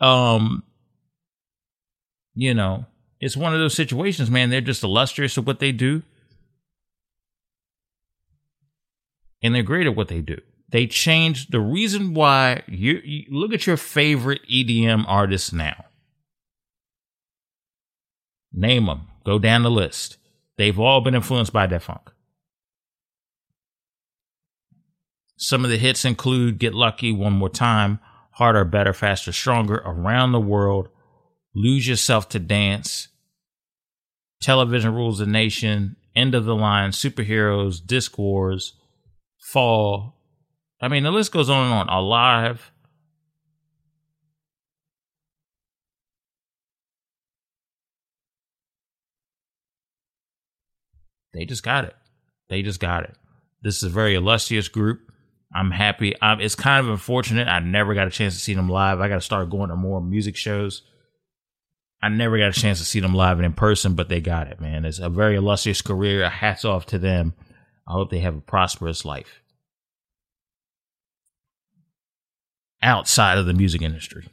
Um, 0.00 0.64
you 2.34 2.54
know, 2.54 2.86
it's 3.20 3.36
one 3.36 3.54
of 3.54 3.60
those 3.60 3.74
situations, 3.74 4.30
man. 4.30 4.50
They're 4.50 4.60
just 4.60 4.82
illustrious 4.82 5.36
of 5.36 5.46
what 5.46 5.60
they 5.60 5.72
do. 5.72 6.02
And 9.42 9.54
they're 9.54 9.62
great 9.62 9.86
at 9.86 9.96
what 9.96 10.08
they 10.08 10.20
do. 10.20 10.38
They 10.68 10.86
changed 10.86 11.52
the 11.52 11.60
reason 11.60 12.14
why 12.14 12.62
you, 12.66 13.00
you 13.04 13.26
look 13.28 13.52
at 13.52 13.66
your 13.66 13.76
favorite 13.76 14.40
EDM 14.50 15.04
artists 15.06 15.52
now. 15.52 15.84
Name 18.52 18.86
them. 18.86 19.08
Go 19.24 19.38
down 19.38 19.62
the 19.62 19.70
list. 19.70 20.16
They've 20.56 20.78
all 20.78 21.00
been 21.00 21.14
influenced 21.14 21.52
by 21.52 21.66
Daft 21.66 21.86
Funk. 21.86 22.10
Some 25.36 25.64
of 25.64 25.70
the 25.70 25.78
hits 25.78 26.04
include 26.04 26.58
Get 26.58 26.74
Lucky, 26.74 27.12
One 27.12 27.32
More 27.32 27.48
Time, 27.48 27.98
Harder, 28.32 28.64
Better, 28.64 28.92
Faster, 28.92 29.32
Stronger, 29.32 29.82
Around 29.84 30.32
the 30.32 30.40
World, 30.40 30.88
Lose 31.54 31.86
Yourself 31.86 32.28
to 32.30 32.38
Dance, 32.38 33.08
Television 34.40 34.94
Rules 34.94 35.18
the 35.18 35.26
Nation, 35.26 35.96
End 36.14 36.34
of 36.34 36.44
the 36.44 36.54
Line, 36.54 36.90
Superheroes, 36.90 37.84
Disc 37.84 38.18
Wars, 38.18 38.74
Fall. 39.38 40.16
I 40.80 40.88
mean, 40.88 41.02
the 41.02 41.10
list 41.10 41.32
goes 41.32 41.50
on 41.50 41.64
and 41.64 41.74
on. 41.74 41.88
Alive. 41.88 42.72
They 51.34 51.44
just 51.44 51.62
got 51.62 51.84
it. 51.84 51.94
They 52.48 52.62
just 52.62 52.80
got 52.80 53.04
it. 53.04 53.16
This 53.62 53.76
is 53.76 53.84
a 53.84 53.88
very 53.88 54.14
illustrious 54.14 54.68
group. 54.68 55.00
I'm 55.54 55.70
happy. 55.70 56.18
Um, 56.20 56.40
it's 56.40 56.54
kind 56.54 56.84
of 56.84 56.90
unfortunate. 56.90 57.48
I 57.48 57.60
never 57.60 57.94
got 57.94 58.06
a 58.06 58.10
chance 58.10 58.34
to 58.34 58.40
see 58.40 58.54
them 58.54 58.68
live. 58.68 59.00
I 59.00 59.08
got 59.08 59.16
to 59.16 59.20
start 59.20 59.50
going 59.50 59.70
to 59.70 59.76
more 59.76 60.00
music 60.00 60.36
shows. 60.36 60.82
I 62.02 62.08
never 62.08 62.36
got 62.36 62.56
a 62.56 62.60
chance 62.60 62.80
to 62.80 62.84
see 62.84 62.98
them 62.98 63.14
live 63.14 63.38
and 63.38 63.46
in 63.46 63.52
person, 63.52 63.94
but 63.94 64.08
they 64.08 64.20
got 64.20 64.48
it, 64.48 64.60
man. 64.60 64.84
It's 64.84 64.98
a 64.98 65.08
very 65.08 65.36
illustrious 65.36 65.82
career. 65.82 66.28
Hats 66.28 66.64
off 66.64 66.84
to 66.86 66.98
them. 66.98 67.34
I 67.86 67.92
hope 67.92 68.10
they 68.10 68.18
have 68.18 68.36
a 68.36 68.40
prosperous 68.40 69.04
life 69.04 69.42
outside 72.82 73.38
of 73.38 73.46
the 73.46 73.54
music 73.54 73.82
industry. 73.82 74.26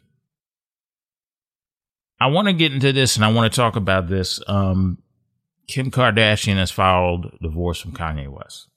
I 2.19 2.27
want 2.27 2.47
to 2.47 2.53
get 2.53 2.73
into 2.73 2.91
this 2.91 3.15
and 3.15 3.23
I 3.23 3.31
want 3.31 3.51
to 3.51 3.55
talk 3.55 3.75
about 3.75 4.07
this. 4.07 4.41
Um, 4.47 4.97
Kim 5.67 5.91
Kardashian 5.91 6.55
has 6.55 6.71
filed 6.71 7.38
divorce 7.41 7.79
from 7.79 7.93
Kanye 7.93 8.27
West. 8.27 8.68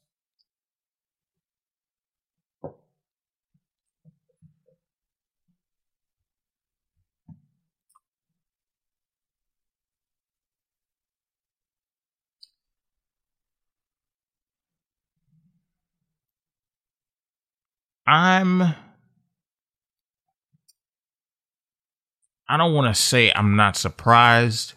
I'm 18.13 18.61
I 22.47 22.59
don't 22.59 22.75
want 22.75 22.95
to 22.95 23.01
say 23.01 23.33
I'm 23.35 23.57
not 23.57 23.75
surprised, 23.75 24.75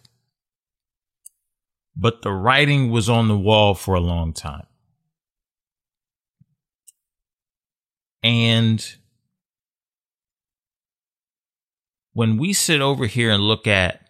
but 1.98 2.22
the 2.22 2.32
writing 2.32 2.92
was 2.92 3.10
on 3.10 3.28
the 3.28 3.38
wall 3.38 3.76
for 3.76 3.94
a 3.94 4.00
long 4.00 4.32
time. 4.32 4.68
And 8.24 8.96
when 12.14 12.38
we 12.38 12.54
sit 12.54 12.80
over 12.80 13.06
here 13.06 13.32
and 13.32 13.44
look 13.44 13.68
at 13.68 14.08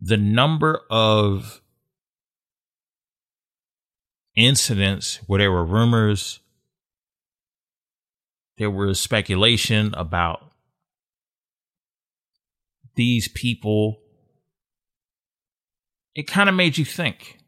the 0.00 0.16
number 0.16 0.80
of 0.90 1.62
incidents 4.34 5.20
where 5.28 5.38
there 5.38 5.52
were 5.52 5.64
rumors 5.64 6.40
there 8.58 8.70
was 8.70 9.00
speculation 9.00 9.94
about 9.94 10.52
these 12.94 13.28
people. 13.28 13.98
It 16.14 16.26
kind 16.26 16.48
of 16.48 16.54
made 16.54 16.78
you 16.78 16.84
think. 16.84 17.38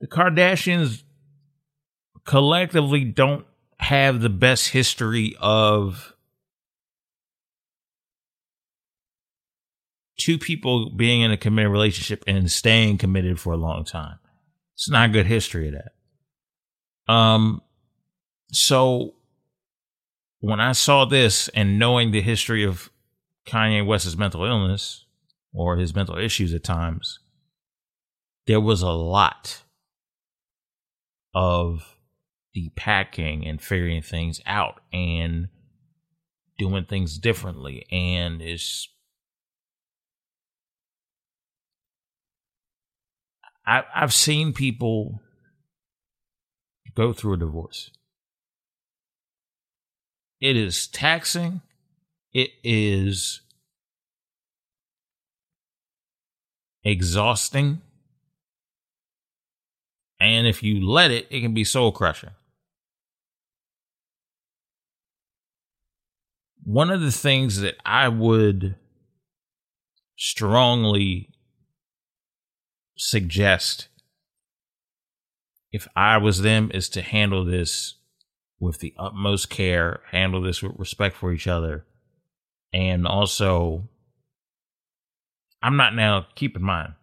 The 0.00 0.06
Kardashians 0.06 1.02
collectively 2.24 3.04
don't 3.04 3.46
have 3.78 4.20
the 4.20 4.28
best 4.28 4.70
history 4.70 5.36
of 5.40 6.14
two 10.18 10.38
people 10.38 10.90
being 10.90 11.20
in 11.20 11.32
a 11.32 11.36
committed 11.36 11.70
relationship 11.70 12.22
and 12.26 12.50
staying 12.50 12.98
committed 12.98 13.40
for 13.40 13.52
a 13.52 13.56
long 13.56 13.84
time. 13.84 14.18
It's 14.74 14.88
not 14.88 15.10
a 15.10 15.12
good 15.12 15.26
history 15.26 15.68
of 15.68 15.74
that. 15.74 15.92
Um, 17.08 17.62
so 18.52 19.14
when 20.40 20.60
I 20.60 20.72
saw 20.72 21.04
this 21.04 21.48
and 21.48 21.78
knowing 21.78 22.10
the 22.10 22.20
history 22.20 22.64
of 22.64 22.90
Kanye 23.46 23.84
West's 23.84 24.16
mental 24.16 24.44
illness 24.44 25.04
or 25.52 25.76
his 25.76 25.94
mental 25.94 26.18
issues 26.18 26.52
at 26.54 26.64
times, 26.64 27.18
there 28.46 28.60
was 28.60 28.82
a 28.82 28.90
lot 28.90 29.62
of 31.34 31.96
depacking 32.54 33.46
and 33.46 33.60
figuring 33.60 34.02
things 34.02 34.40
out 34.46 34.80
and 34.92 35.48
doing 36.58 36.84
things 36.84 37.18
differently. 37.18 37.86
And 37.90 38.42
it's, 38.42 38.88
I, 43.64 43.84
I've 43.94 44.12
seen 44.12 44.52
people 44.52 45.20
go 46.94 47.12
through 47.12 47.34
a 47.34 47.38
divorce. 47.38 47.90
It 50.40 50.56
is 50.56 50.86
taxing. 50.86 51.60
It 52.32 52.50
is 52.64 53.40
exhausting. 56.84 57.80
And 60.18 60.46
if 60.46 60.62
you 60.62 60.86
let 60.86 61.10
it, 61.10 61.26
it 61.30 61.40
can 61.40 61.54
be 61.54 61.64
soul 61.64 61.92
crushing. 61.92 62.30
One 66.64 66.90
of 66.90 67.00
the 67.00 67.12
things 67.12 67.60
that 67.60 67.74
I 67.84 68.08
would 68.08 68.76
strongly 70.16 71.30
suggest 72.96 73.88
if 75.72 75.88
I 75.96 76.18
was 76.18 76.42
them 76.42 76.70
is 76.72 76.88
to 76.90 77.02
handle 77.02 77.44
this 77.44 77.94
with 78.60 78.78
the 78.78 78.94
utmost 78.98 79.50
care, 79.50 80.00
handle 80.10 80.42
this 80.42 80.62
with 80.62 80.78
respect 80.78 81.16
for 81.16 81.32
each 81.32 81.48
other. 81.48 81.84
And 82.72 83.06
also, 83.06 83.88
I'm 85.62 85.76
not 85.76 85.94
now, 85.94 86.26
keep 86.34 86.56
in 86.56 86.62
mind, 86.62 86.94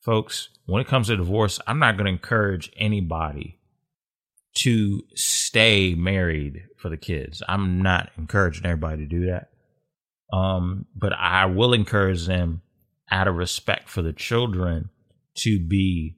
folks, 0.00 0.48
when 0.66 0.80
it 0.80 0.88
comes 0.88 1.06
to 1.06 1.16
divorce, 1.16 1.60
I'm 1.66 1.78
not 1.78 1.96
going 1.96 2.06
to 2.06 2.12
encourage 2.12 2.72
anybody 2.76 3.60
to 4.58 5.02
stay 5.14 5.94
married 5.94 6.64
for 6.78 6.88
the 6.88 6.96
kids. 6.96 7.42
I'm 7.48 7.82
not 7.82 8.10
encouraging 8.16 8.66
everybody 8.66 8.98
to 8.98 9.06
do 9.06 9.26
that. 9.26 9.50
Um, 10.32 10.86
but 10.96 11.12
I 11.12 11.46
will 11.46 11.72
encourage 11.72 12.26
them 12.26 12.62
out 13.10 13.28
of 13.28 13.36
respect 13.36 13.88
for 13.88 14.02
the 14.02 14.12
children 14.12 14.90
to 15.38 15.60
be 15.60 16.16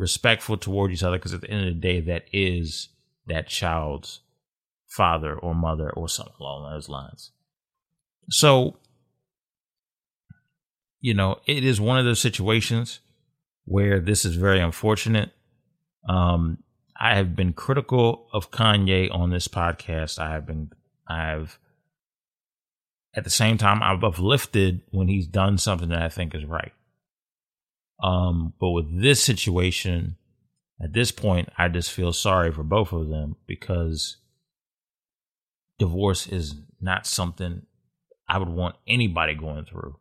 respectful 0.00 0.56
toward 0.56 0.90
each 0.90 1.02
other 1.02 1.18
because 1.18 1.34
at 1.34 1.42
the 1.42 1.50
end 1.50 1.68
of 1.68 1.74
the 1.74 1.80
day, 1.80 2.00
that 2.00 2.24
is 2.32 2.88
that 3.26 3.46
child's 3.46 4.20
father 4.88 5.34
or 5.34 5.54
mother 5.54 5.90
or 5.90 6.08
something 6.08 6.34
along 6.40 6.72
those 6.72 6.88
lines. 6.88 7.30
So, 8.30 8.78
you 11.00 11.14
know, 11.14 11.40
it 11.46 11.64
is 11.64 11.80
one 11.80 11.98
of 11.98 12.06
those 12.06 12.18
situations 12.18 13.00
where 13.66 14.00
this 14.00 14.24
is 14.24 14.36
very 14.36 14.58
unfortunate. 14.58 15.30
Um, 16.08 16.58
I 16.98 17.14
have 17.14 17.36
been 17.36 17.52
critical 17.52 18.26
of 18.32 18.50
Kanye 18.50 19.14
on 19.14 19.30
this 19.30 19.48
podcast. 19.48 20.18
I 20.18 20.30
have 20.30 20.46
been, 20.46 20.70
I've, 21.06 21.58
at 23.14 23.24
the 23.24 23.30
same 23.30 23.58
time, 23.58 23.82
I've 23.82 24.02
uplifted 24.02 24.80
when 24.90 25.08
he's 25.08 25.26
done 25.26 25.58
something 25.58 25.90
that 25.90 26.02
I 26.02 26.08
think 26.08 26.34
is 26.34 26.44
right. 26.44 26.72
Um, 28.02 28.54
but 28.58 28.70
with 28.70 29.00
this 29.02 29.22
situation, 29.22 30.16
at 30.82 30.92
this 30.92 31.12
point, 31.12 31.50
I 31.58 31.68
just 31.68 31.92
feel 31.92 32.12
sorry 32.12 32.52
for 32.52 32.62
both 32.62 32.92
of 32.92 33.08
them 33.08 33.36
because 33.46 34.16
divorce 35.78 36.26
is 36.26 36.54
not 36.80 37.06
something 37.06 37.62
I 38.28 38.38
would 38.38 38.48
want 38.48 38.76
anybody 38.86 39.34
going 39.34 39.64
through. 39.64 39.96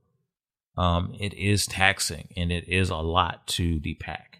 Um, 0.77 1.13
it 1.19 1.33
is 1.33 1.67
taxing 1.67 2.29
and 2.37 2.51
it 2.51 2.69
is 2.69 2.89
a 2.89 2.97
lot 2.97 3.47
to 3.47 3.79
depack. 3.79 4.39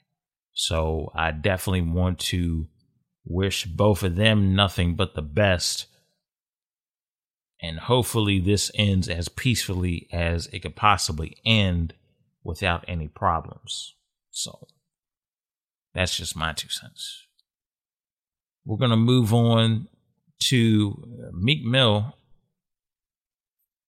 So 0.54 1.12
I 1.16 1.32
definitely 1.32 1.82
want 1.82 2.20
to 2.20 2.68
wish 3.26 3.66
both 3.66 4.04
of 4.04 4.16
them 4.16 4.56
nothing 4.56 4.96
but 4.96 5.16
the 5.16 5.22
best. 5.22 5.88
And 7.62 7.78
hopefully, 7.78 8.40
this 8.40 8.72
ends 8.76 9.10
as 9.10 9.28
peacefully 9.28 10.08
as 10.14 10.48
it 10.48 10.60
could 10.60 10.78
possibly 10.78 11.36
end 11.46 11.94
without 12.44 12.86
any 12.88 13.08
problems. 13.08 13.96
So 14.32 14.68
that's 15.94 16.16
just 16.16 16.36
my 16.36 16.54
two 16.54 16.70
cents. 16.70 17.28
We're 18.66 18.78
going 18.78 18.92
to 18.92 18.98
move 18.98 19.34
on 19.34 19.88
to 20.44 21.28
uh, 21.28 21.32
Meek 21.34 21.64
Mill 21.66 22.16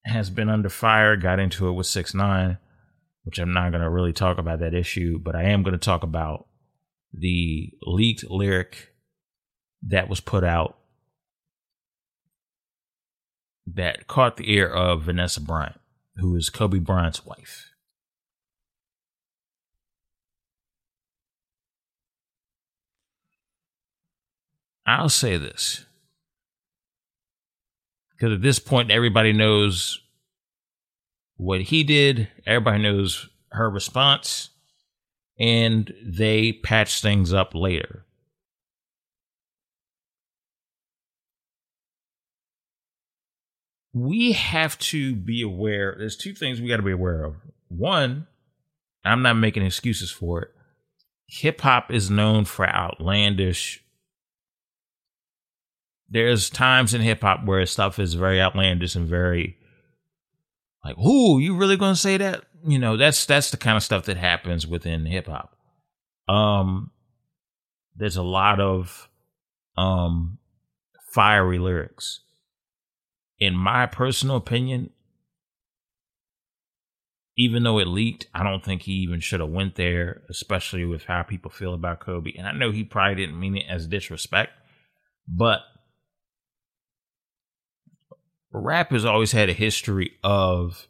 has 0.05 0.29
been 0.29 0.49
under 0.49 0.69
fire, 0.69 1.15
got 1.15 1.39
into 1.39 1.67
it 1.67 1.73
with 1.73 1.87
6 1.87 2.13
9 2.13 2.57
which 3.23 3.39
I'm 3.39 3.53
not 3.53 3.71
going 3.71 3.83
to 3.83 3.89
really 3.89 4.13
talk 4.13 4.37
about 4.37 4.59
that 4.59 4.73
issue, 4.73 5.19
but 5.19 5.35
I 5.35 5.43
am 5.43 5.63
going 5.63 5.73
to 5.73 5.77
talk 5.77 6.03
about 6.03 6.47
the 7.13 7.71
leaked 7.83 8.29
lyric 8.29 8.93
that 9.87 10.09
was 10.09 10.19
put 10.19 10.43
out 10.43 10.77
that 13.67 14.07
caught 14.07 14.37
the 14.37 14.51
ear 14.51 14.67
of 14.67 15.03
Vanessa 15.03 15.39
Bryant, 15.39 15.79
who 16.15 16.35
is 16.35 16.49
Kobe 16.49 16.79
Bryant's 16.79 17.25
wife. 17.25 17.70
I'll 24.85 25.09
say 25.09 25.37
this. 25.37 25.85
Because 28.11 28.35
at 28.35 28.41
this 28.41 28.59
point, 28.59 28.91
everybody 28.91 29.33
knows 29.33 30.01
what 31.37 31.61
he 31.61 31.83
did, 31.83 32.27
everybody 32.45 32.83
knows 32.83 33.27
her 33.51 33.69
response, 33.69 34.49
and 35.39 35.91
they 36.03 36.53
patch 36.53 37.01
things 37.01 37.33
up 37.33 37.55
later. 37.55 38.05
We 43.93 44.33
have 44.33 44.77
to 44.79 45.15
be 45.15 45.41
aware. 45.41 45.95
There's 45.97 46.15
two 46.15 46.33
things 46.33 46.61
we 46.61 46.69
got 46.69 46.77
to 46.77 46.83
be 46.83 46.91
aware 46.91 47.23
of. 47.23 47.35
One, 47.67 48.27
I'm 49.03 49.21
not 49.21 49.33
making 49.33 49.65
excuses 49.65 50.11
for 50.11 50.43
it. 50.43 50.49
Hip 51.27 51.61
hop 51.61 51.91
is 51.91 52.09
known 52.09 52.45
for 52.45 52.69
outlandish 52.69 53.83
there's 56.11 56.49
times 56.49 56.93
in 56.93 57.01
hip 57.01 57.21
hop 57.21 57.45
where 57.45 57.65
stuff 57.65 57.97
is 57.97 58.13
very 58.13 58.39
outlandish 58.39 58.95
and 58.95 59.07
very 59.07 59.57
like, 60.83 60.97
"Ooh, 60.97 61.39
you 61.39 61.55
really 61.55 61.77
gonna 61.77 61.95
say 61.95 62.17
that?" 62.17 62.43
You 62.67 62.77
know, 62.77 62.97
that's 62.97 63.25
that's 63.25 63.49
the 63.49 63.57
kind 63.57 63.77
of 63.77 63.83
stuff 63.83 64.05
that 64.05 64.17
happens 64.17 64.67
within 64.67 65.05
hip 65.05 65.27
hop. 65.27 65.55
Um, 66.27 66.91
there's 67.95 68.17
a 68.17 68.23
lot 68.23 68.59
of 68.59 69.09
um 69.77 70.37
fiery 71.13 71.59
lyrics. 71.59 72.19
In 73.39 73.55
my 73.55 73.85
personal 73.87 74.35
opinion, 74.35 74.91
even 77.37 77.63
though 77.63 77.79
it 77.79 77.87
leaked, 77.87 78.27
I 78.35 78.43
don't 78.43 78.63
think 78.63 78.83
he 78.83 78.93
even 78.93 79.19
should 79.21 79.39
have 79.39 79.49
went 79.49 79.75
there, 79.75 80.21
especially 80.29 80.85
with 80.85 81.05
how 81.05 81.23
people 81.23 81.49
feel 81.49 81.73
about 81.73 82.01
Kobe. 82.01 82.33
And 82.37 82.47
I 82.47 82.51
know 82.51 82.71
he 82.71 82.83
probably 82.83 83.15
didn't 83.15 83.39
mean 83.39 83.57
it 83.57 83.65
as 83.67 83.87
disrespect, 83.87 84.51
but 85.27 85.61
rap 88.51 88.91
has 88.91 89.05
always 89.05 89.31
had 89.31 89.49
a 89.49 89.53
history 89.53 90.11
of 90.23 90.87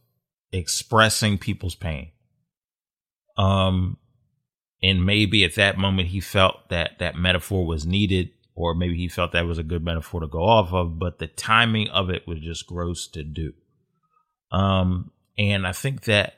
expressing 0.51 1.37
people's 1.37 1.75
pain. 1.75 2.11
Um, 3.37 3.97
and 4.83 5.05
maybe 5.05 5.43
at 5.43 5.55
that 5.55 5.77
moment 5.77 6.09
he 6.09 6.19
felt 6.19 6.69
that 6.69 6.99
that 6.99 7.15
metaphor 7.15 7.65
was 7.65 7.85
needed, 7.85 8.31
or 8.55 8.73
maybe 8.75 8.97
he 8.97 9.07
felt 9.07 9.31
that 9.31 9.45
was 9.45 9.57
a 9.57 9.63
good 9.63 9.83
metaphor 9.83 10.21
to 10.21 10.27
go 10.27 10.43
off 10.43 10.73
of, 10.73 10.99
but 10.99 11.19
the 11.19 11.27
timing 11.27 11.87
of 11.89 12.09
it 12.09 12.27
was 12.27 12.39
just 12.39 12.67
gross 12.67 13.07
to 13.09 13.23
do. 13.23 13.53
Um, 14.51 15.11
and 15.37 15.65
I 15.65 15.71
think 15.71 16.01
that 16.03 16.35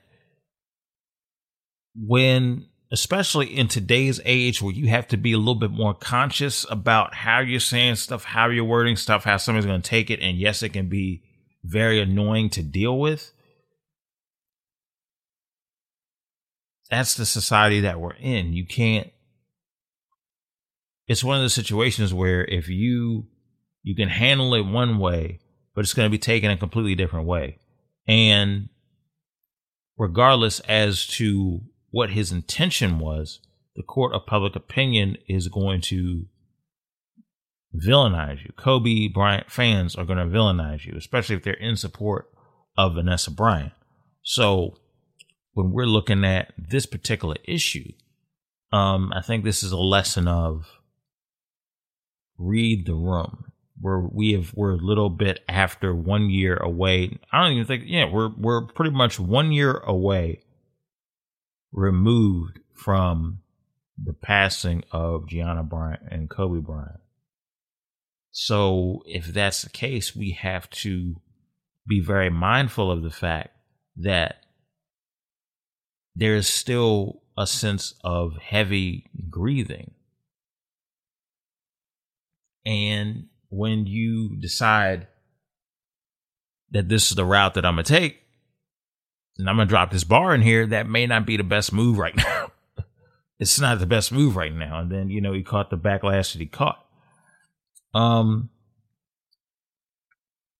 when 1.95 2.67
especially 2.93 3.47
in 3.47 3.67
today's 3.67 4.21
age 4.23 4.61
where 4.61 4.71
you 4.71 4.87
have 4.87 5.07
to 5.07 5.17
be 5.17 5.33
a 5.33 5.37
little 5.37 5.55
bit 5.55 5.71
more 5.71 5.95
conscious 5.95 6.63
about 6.69 7.15
how 7.15 7.39
you're 7.39 7.59
saying 7.59 7.95
stuff, 7.95 8.23
how 8.23 8.47
you're 8.47 8.63
wording 8.63 8.95
stuff, 8.95 9.23
how 9.23 9.35
somebody's 9.35 9.65
going 9.65 9.81
to 9.81 9.89
take 9.89 10.11
it. 10.11 10.19
And 10.19 10.37
yes, 10.37 10.61
it 10.61 10.69
can 10.69 10.89
be 10.89 11.23
very 11.63 11.99
annoying 11.99 12.51
to 12.51 12.61
deal 12.61 12.99
with. 12.99 13.33
That's 16.91 17.15
the 17.15 17.25
society 17.25 17.79
that 17.79 17.99
we're 17.99 18.13
in. 18.13 18.53
You 18.53 18.67
can't, 18.67 19.09
it's 21.07 21.23
one 21.23 21.37
of 21.37 21.43
the 21.43 21.49
situations 21.49 22.13
where 22.13 22.45
if 22.45 22.69
you, 22.69 23.25
you 23.81 23.95
can 23.95 24.09
handle 24.09 24.53
it 24.53 24.67
one 24.67 24.99
way, 24.99 25.39
but 25.73 25.81
it's 25.81 25.95
going 25.95 26.05
to 26.05 26.15
be 26.15 26.19
taken 26.19 26.51
a 26.51 26.57
completely 26.57 26.93
different 26.93 27.25
way. 27.25 27.57
And 28.07 28.69
regardless 29.97 30.59
as 30.59 31.07
to 31.07 31.61
what 31.93 32.09
his 32.09 32.31
intention 32.31 32.97
was, 32.97 33.39
the 33.75 33.83
court 33.83 34.15
of 34.15 34.25
public 34.25 34.55
opinion 34.55 35.15
is 35.27 35.47
going 35.47 35.79
to 35.79 36.25
villainize 37.75 38.43
you. 38.43 38.51
Kobe 38.57 39.07
Bryant 39.07 39.51
fans 39.51 39.95
are 39.95 40.03
going 40.03 40.17
to 40.17 40.25
villainize 40.25 40.85
you, 40.85 40.95
especially 40.97 41.35
if 41.35 41.43
they're 41.43 41.53
in 41.53 41.75
support 41.75 42.31
of 42.75 42.95
Vanessa 42.95 43.29
Bryant. 43.29 43.73
So 44.23 44.75
when 45.53 45.71
we're 45.71 45.85
looking 45.85 46.25
at 46.25 46.51
this 46.57 46.87
particular 46.87 47.35
issue, 47.43 47.91
um, 48.71 49.13
I 49.15 49.21
think 49.21 49.43
this 49.43 49.61
is 49.61 49.71
a 49.71 49.77
lesson 49.77 50.27
of 50.27 50.65
read 52.39 52.87
the 52.87 52.95
room. 52.95 53.51
Where 53.79 53.99
we 53.99 54.33
have 54.33 54.51
we're 54.55 54.73
a 54.73 54.77
little 54.77 55.11
bit 55.11 55.43
after 55.47 55.93
one 55.93 56.31
year 56.31 56.57
away. 56.57 57.19
I 57.31 57.43
don't 57.43 57.53
even 57.53 57.67
think 57.67 57.83
yeah, 57.85 58.09
we're 58.09 58.29
we're 58.35 58.65
pretty 58.65 58.95
much 58.95 59.19
one 59.19 59.51
year 59.51 59.77
away 59.77 60.41
removed 61.73 62.59
from 62.73 63.39
the 64.01 64.13
passing 64.13 64.83
of 64.91 65.27
Gianna 65.27 65.63
Bryant 65.63 66.03
and 66.09 66.29
Kobe 66.29 66.61
Bryant. 66.61 66.99
So 68.31 69.03
if 69.05 69.27
that's 69.27 69.61
the 69.61 69.69
case, 69.69 70.15
we 70.15 70.31
have 70.31 70.69
to 70.71 71.15
be 71.87 71.99
very 71.99 72.29
mindful 72.29 72.91
of 72.91 73.03
the 73.03 73.11
fact 73.11 73.55
that 73.97 74.37
there 76.15 76.35
is 76.35 76.47
still 76.47 77.21
a 77.37 77.45
sense 77.45 77.93
of 78.03 78.37
heavy 78.37 79.09
grieving. 79.29 79.91
And 82.65 83.27
when 83.49 83.85
you 83.85 84.35
decide 84.39 85.07
that 86.71 86.89
this 86.89 87.09
is 87.09 87.15
the 87.15 87.25
route 87.25 87.53
that 87.55 87.65
I'm 87.65 87.75
going 87.75 87.85
to 87.85 87.93
take, 87.93 88.22
and 89.37 89.49
I'm 89.49 89.57
to 89.57 89.65
drop 89.65 89.91
this 89.91 90.03
bar 90.03 90.33
in 90.33 90.41
here, 90.41 90.65
that 90.67 90.87
may 90.87 91.07
not 91.07 91.25
be 91.25 91.37
the 91.37 91.43
best 91.43 91.73
move 91.73 91.97
right 91.97 92.15
now. 92.17 92.51
it's 93.39 93.59
not 93.59 93.79
the 93.79 93.85
best 93.85 94.11
move 94.11 94.35
right 94.35 94.53
now. 94.53 94.79
And 94.79 94.91
then, 94.91 95.09
you 95.09 95.21
know, 95.21 95.33
he 95.33 95.43
caught 95.43 95.69
the 95.69 95.77
backlash 95.77 96.33
that 96.33 96.39
he 96.39 96.45
caught. 96.45 96.85
Um, 97.93 98.49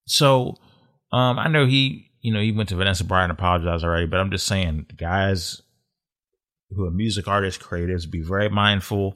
so, 0.05 0.55
um, 1.11 1.39
I 1.39 1.47
know 1.47 1.65
he, 1.65 2.11
you 2.21 2.33
know, 2.33 2.41
he 2.41 2.51
went 2.51 2.69
to 2.69 2.75
Vanessa 2.75 3.03
Bryant 3.03 3.31
and 3.31 3.39
apologized 3.39 3.83
already, 3.83 4.07
but 4.07 4.19
I'm 4.19 4.31
just 4.31 4.47
saying, 4.47 4.87
guys 4.97 5.61
who 6.71 6.85
are 6.85 6.91
music 6.91 7.27
artists, 7.27 7.61
creatives, 7.63 8.09
be 8.09 8.21
very 8.21 8.49
mindful 8.49 9.15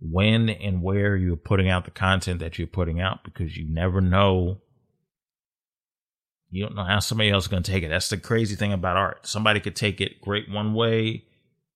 when 0.00 0.48
and 0.48 0.82
where 0.82 1.16
you're 1.16 1.36
putting 1.36 1.68
out 1.68 1.84
the 1.84 1.90
content 1.90 2.40
that 2.40 2.58
you're 2.58 2.66
putting 2.66 3.00
out 3.00 3.24
because 3.24 3.56
you 3.56 3.66
never 3.68 4.00
know. 4.00 4.60
You 6.52 6.64
don't 6.64 6.76
know 6.76 6.84
how 6.84 6.98
somebody 6.98 7.30
else 7.30 7.44
is 7.44 7.48
going 7.48 7.62
to 7.62 7.70
take 7.70 7.82
it. 7.82 7.88
That's 7.88 8.10
the 8.10 8.18
crazy 8.18 8.56
thing 8.56 8.74
about 8.74 8.98
art. 8.98 9.26
Somebody 9.26 9.58
could 9.58 9.74
take 9.74 10.02
it 10.02 10.20
great 10.20 10.50
one 10.50 10.74
way, 10.74 11.24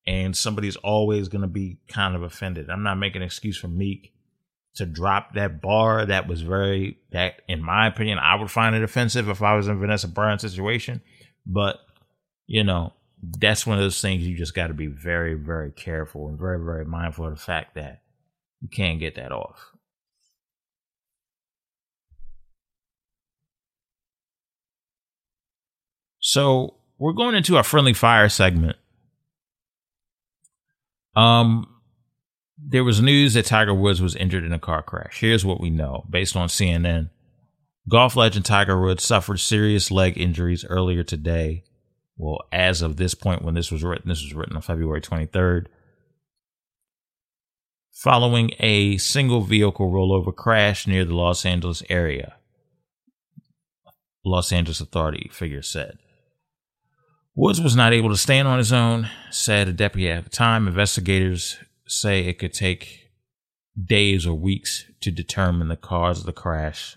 and 0.06 0.36
somebody's 0.36 0.76
always 0.76 1.28
going 1.28 1.42
to 1.42 1.48
be 1.48 1.78
kind 1.88 2.14
of 2.14 2.22
offended. 2.22 2.68
I'm 2.68 2.82
not 2.82 2.96
making 2.96 3.22
an 3.22 3.26
excuse 3.26 3.56
for 3.56 3.68
Meek 3.68 4.12
to 4.74 4.84
drop 4.84 5.32
that 5.32 5.62
bar 5.62 6.04
that 6.04 6.28
was 6.28 6.42
very 6.42 6.98
that 7.10 7.40
in 7.48 7.62
my 7.62 7.86
opinion 7.86 8.18
I 8.18 8.34
would 8.34 8.50
find 8.50 8.76
it 8.76 8.82
offensive 8.82 9.30
if 9.30 9.40
I 9.40 9.56
was 9.56 9.68
in 9.68 9.80
Vanessa 9.80 10.06
Bryant's 10.08 10.42
situation. 10.42 11.00
But 11.46 11.78
you 12.46 12.62
know, 12.62 12.92
that's 13.22 13.66
one 13.66 13.78
of 13.78 13.82
those 13.82 14.00
things 14.00 14.26
you 14.26 14.36
just 14.36 14.54
got 14.54 14.66
to 14.66 14.74
be 14.74 14.86
very, 14.86 15.34
very 15.34 15.72
careful 15.72 16.28
and 16.28 16.38
very, 16.38 16.62
very 16.62 16.84
mindful 16.84 17.26
of 17.26 17.32
the 17.32 17.40
fact 17.40 17.74
that 17.76 18.02
you 18.60 18.68
can't 18.68 19.00
get 19.00 19.16
that 19.16 19.32
off. 19.32 19.70
So 26.26 26.74
we're 26.98 27.12
going 27.12 27.36
into 27.36 27.56
our 27.56 27.62
friendly 27.62 27.92
fire 27.92 28.28
segment. 28.28 28.74
Um, 31.14 31.68
there 32.58 32.82
was 32.82 33.00
news 33.00 33.34
that 33.34 33.44
Tiger 33.44 33.72
Woods 33.72 34.02
was 34.02 34.16
injured 34.16 34.42
in 34.42 34.52
a 34.52 34.58
car 34.58 34.82
crash. 34.82 35.20
Here's 35.20 35.44
what 35.44 35.60
we 35.60 35.70
know 35.70 36.04
based 36.10 36.34
on 36.34 36.48
CNN. 36.48 37.10
Golf 37.88 38.16
legend 38.16 38.44
Tiger 38.44 38.80
Woods 38.82 39.04
suffered 39.04 39.38
serious 39.38 39.92
leg 39.92 40.18
injuries 40.18 40.64
earlier 40.64 41.04
today. 41.04 41.62
Well, 42.16 42.40
as 42.50 42.82
of 42.82 42.96
this 42.96 43.14
point, 43.14 43.42
when 43.42 43.54
this 43.54 43.70
was 43.70 43.84
written, 43.84 44.08
this 44.08 44.24
was 44.24 44.34
written 44.34 44.56
on 44.56 44.62
February 44.62 45.00
23rd. 45.00 45.66
Following 47.92 48.50
a 48.58 48.96
single 48.96 49.42
vehicle 49.42 49.92
rollover 49.92 50.34
crash 50.34 50.88
near 50.88 51.04
the 51.04 51.14
Los 51.14 51.46
Angeles 51.46 51.84
area, 51.88 52.34
Los 54.24 54.50
Angeles 54.50 54.80
Authority 54.80 55.30
figure 55.32 55.62
said. 55.62 55.98
Woods 57.38 57.61
was 57.61 57.77
not 57.77 57.92
able 57.92 58.09
to 58.09 58.16
stand 58.16 58.49
on 58.49 58.57
his 58.57 58.72
own, 58.72 59.11
said 59.31 59.68
a 59.68 59.72
deputy 59.72 60.09
at 60.09 60.25
the 60.25 60.31
time. 60.31 60.66
Investigators 60.66 61.59
say 61.87 62.20
it 62.20 62.38
could 62.38 62.55
take 62.55 63.11
days 63.81 64.27
or 64.27 64.33
weeks 64.33 64.87
to 65.03 65.11
determine 65.11 65.68
the 65.68 65.77
cause 65.77 66.20
of 66.20 66.25
the 66.25 66.33
crash. 66.33 66.96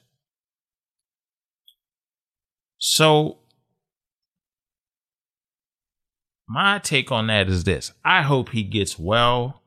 So, 2.77 3.39
my 6.47 6.79
take 6.79 7.11
on 7.11 7.27
that 7.27 7.49
is 7.49 7.65
this 7.65 7.91
I 8.05 8.21
hope 8.21 8.49
he 8.49 8.63
gets 8.63 8.97
well. 8.97 9.61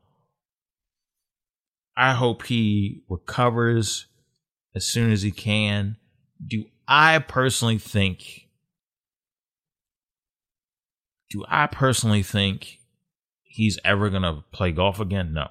I 1.95 2.13
hope 2.13 2.47
he 2.47 3.03
recovers 3.07 4.07
as 4.75 4.87
soon 4.87 5.11
as 5.11 5.21
he 5.21 5.29
can. 5.29 5.97
Do 6.43 6.65
I 6.87 7.19
personally 7.19 7.77
think? 7.77 8.42
Do 11.33 11.43
I 11.47 11.65
personally 11.65 12.21
think 12.21 12.77
he's 13.41 13.79
ever 13.83 14.11
going 14.11 14.21
to 14.21 14.43
play 14.51 14.71
golf 14.71 14.99
again? 14.99 15.33
No. 15.33 15.49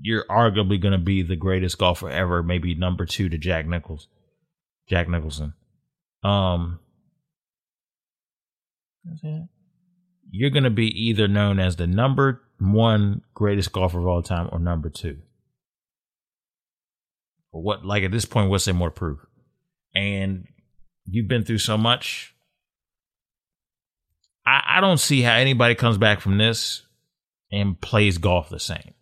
You're 0.00 0.24
arguably 0.30 0.80
going 0.80 0.92
to 0.92 0.98
be 0.98 1.22
the 1.22 1.34
greatest 1.34 1.78
golfer 1.78 2.08
ever, 2.08 2.44
maybe 2.44 2.76
number 2.76 3.06
two 3.06 3.28
to 3.28 3.36
Jack 3.36 3.66
Nichols, 3.66 4.06
Jack 4.88 5.08
Nicholson. 5.08 5.54
Um, 6.22 6.78
you're 10.30 10.50
going 10.50 10.62
to 10.62 10.70
be 10.70 10.86
either 11.08 11.26
known 11.26 11.58
as 11.58 11.74
the 11.74 11.88
number 11.88 12.40
one 12.60 13.22
greatest 13.34 13.72
golfer 13.72 13.98
of 13.98 14.06
all 14.06 14.22
time 14.22 14.48
or 14.52 14.60
number 14.60 14.90
two. 14.90 15.18
What, 17.50 17.84
like 17.84 18.04
at 18.04 18.12
this 18.12 18.26
point, 18.26 18.48
what's 18.48 18.64
there 18.64 18.74
more 18.74 18.92
proof? 18.92 19.18
And 19.92 20.46
you've 21.06 21.28
been 21.28 21.44
through 21.44 21.58
so 21.58 21.76
much 21.76 22.34
I, 24.46 24.62
I 24.76 24.80
don't 24.80 25.00
see 25.00 25.22
how 25.22 25.34
anybody 25.34 25.74
comes 25.74 25.98
back 25.98 26.20
from 26.20 26.38
this 26.38 26.82
and 27.50 27.80
plays 27.80 28.18
golf 28.18 28.48
the 28.48 28.58
same. 28.58 28.94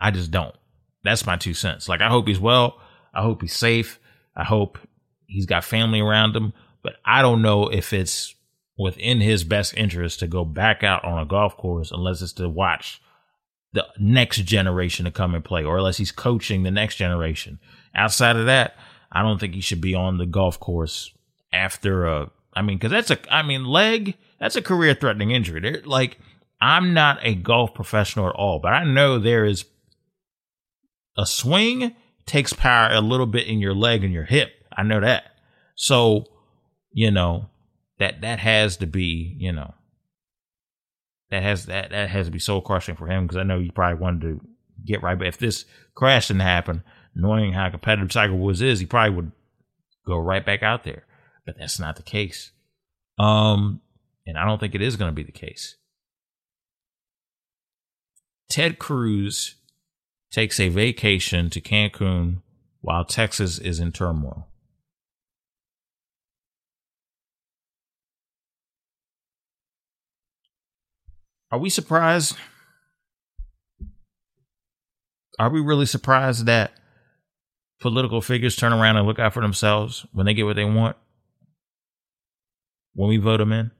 I 0.00 0.10
just 0.10 0.30
don't. 0.30 0.54
That's 1.02 1.26
my 1.26 1.36
two 1.36 1.54
cents. 1.54 1.88
Like, 1.88 2.00
I 2.00 2.08
hope 2.08 2.28
he's 2.28 2.40
well. 2.40 2.80
I 3.14 3.22
hope 3.22 3.42
he's 3.42 3.54
safe. 3.54 3.98
I 4.36 4.44
hope 4.44 4.78
he's 5.26 5.46
got 5.46 5.64
family 5.64 6.00
around 6.00 6.36
him. 6.36 6.52
But 6.82 6.94
I 7.04 7.22
don't 7.22 7.42
know 7.42 7.68
if 7.68 7.92
it's 7.92 8.34
within 8.78 9.20
his 9.20 9.42
best 9.42 9.74
interest 9.74 10.20
to 10.20 10.26
go 10.26 10.44
back 10.44 10.84
out 10.84 11.04
on 11.04 11.18
a 11.18 11.24
golf 11.26 11.56
course 11.56 11.90
unless 11.90 12.20
it's 12.20 12.34
to 12.34 12.48
watch 12.48 13.00
the 13.72 13.86
next 13.98 14.42
generation 14.44 15.06
to 15.06 15.10
come 15.10 15.34
and 15.34 15.44
play 15.44 15.64
or 15.64 15.78
unless 15.78 15.96
he's 15.96 16.12
coaching 16.12 16.62
the 16.62 16.70
next 16.70 16.96
generation. 16.96 17.58
Outside 17.94 18.36
of 18.36 18.46
that, 18.46 18.76
I 19.10 19.22
don't 19.22 19.38
think 19.38 19.54
he 19.54 19.60
should 19.60 19.80
be 19.80 19.94
on 19.94 20.18
the 20.18 20.26
golf 20.26 20.60
course 20.60 21.12
after 21.52 22.06
a 22.06 22.30
I 22.56 22.62
mean, 22.62 22.78
because 22.78 22.90
that's 22.90 23.10
a, 23.10 23.32
I 23.32 23.42
mean, 23.42 23.66
leg, 23.66 24.16
that's 24.40 24.56
a 24.56 24.62
career 24.62 24.94
threatening 24.94 25.30
injury. 25.30 25.60
They're, 25.60 25.82
like, 25.84 26.18
I'm 26.58 26.94
not 26.94 27.18
a 27.20 27.34
golf 27.34 27.74
professional 27.74 28.28
at 28.30 28.34
all, 28.34 28.60
but 28.60 28.72
I 28.72 28.82
know 28.84 29.18
there 29.18 29.44
is 29.44 29.66
a 31.18 31.26
swing 31.26 31.94
takes 32.24 32.54
power 32.54 32.90
a 32.90 33.02
little 33.02 33.26
bit 33.26 33.46
in 33.46 33.58
your 33.58 33.74
leg 33.74 34.02
and 34.02 34.12
your 34.12 34.24
hip. 34.24 34.50
I 34.74 34.82
know 34.82 35.00
that. 35.00 35.24
So, 35.74 36.24
you 36.92 37.10
know, 37.10 37.50
that 37.98 38.22
that 38.22 38.38
has 38.38 38.78
to 38.78 38.86
be, 38.86 39.36
you 39.38 39.52
know, 39.52 39.74
that 41.30 41.42
has 41.42 41.66
that 41.66 41.90
that 41.90 42.08
has 42.08 42.26
to 42.26 42.32
be 42.32 42.38
soul 42.38 42.62
crushing 42.62 42.96
for 42.96 43.06
him 43.06 43.24
because 43.26 43.36
I 43.36 43.42
know 43.42 43.58
you 43.58 43.70
probably 43.70 44.00
wanted 44.00 44.20
to 44.22 44.40
get 44.84 45.02
right. 45.02 45.18
But 45.18 45.28
if 45.28 45.38
this 45.38 45.66
crash 45.94 46.28
didn't 46.28 46.40
happen, 46.40 46.82
knowing 47.16 47.52
how 47.52 47.68
competitive 47.70 48.10
Tiger 48.10 48.34
Woods 48.34 48.62
is, 48.62 48.78
he 48.78 48.86
probably 48.86 49.16
would 49.16 49.32
go 50.06 50.18
right 50.18 50.46
back 50.46 50.62
out 50.62 50.84
there 50.84 51.06
but 51.46 51.56
that's 51.56 51.78
not 51.78 51.96
the 51.96 52.02
case. 52.02 52.50
Um, 53.18 53.80
and 54.26 54.36
I 54.36 54.44
don't 54.44 54.58
think 54.58 54.74
it 54.74 54.82
is 54.82 54.96
going 54.96 55.10
to 55.10 55.14
be 55.14 55.22
the 55.22 55.32
case. 55.32 55.76
Ted 58.50 58.78
Cruz 58.78 59.54
takes 60.30 60.60
a 60.60 60.68
vacation 60.68 61.48
to 61.50 61.60
Cancun 61.60 62.42
while 62.80 63.04
Texas 63.04 63.58
is 63.58 63.80
in 63.80 63.92
turmoil. 63.92 64.48
Are 71.50 71.58
we 71.58 71.70
surprised? 71.70 72.36
Are 75.38 75.48
we 75.48 75.60
really 75.60 75.86
surprised 75.86 76.44
that 76.46 76.72
political 77.80 78.20
figures 78.20 78.56
turn 78.56 78.72
around 78.72 78.96
and 78.96 79.06
look 79.06 79.18
out 79.18 79.34
for 79.34 79.42
themselves 79.42 80.06
when 80.12 80.26
they 80.26 80.34
get 80.34 80.44
what 80.44 80.56
they 80.56 80.64
want? 80.64 80.96
When 82.94 83.08
we 83.08 83.18
vote 83.18 83.38
them 83.38 83.52
in? 83.52 83.70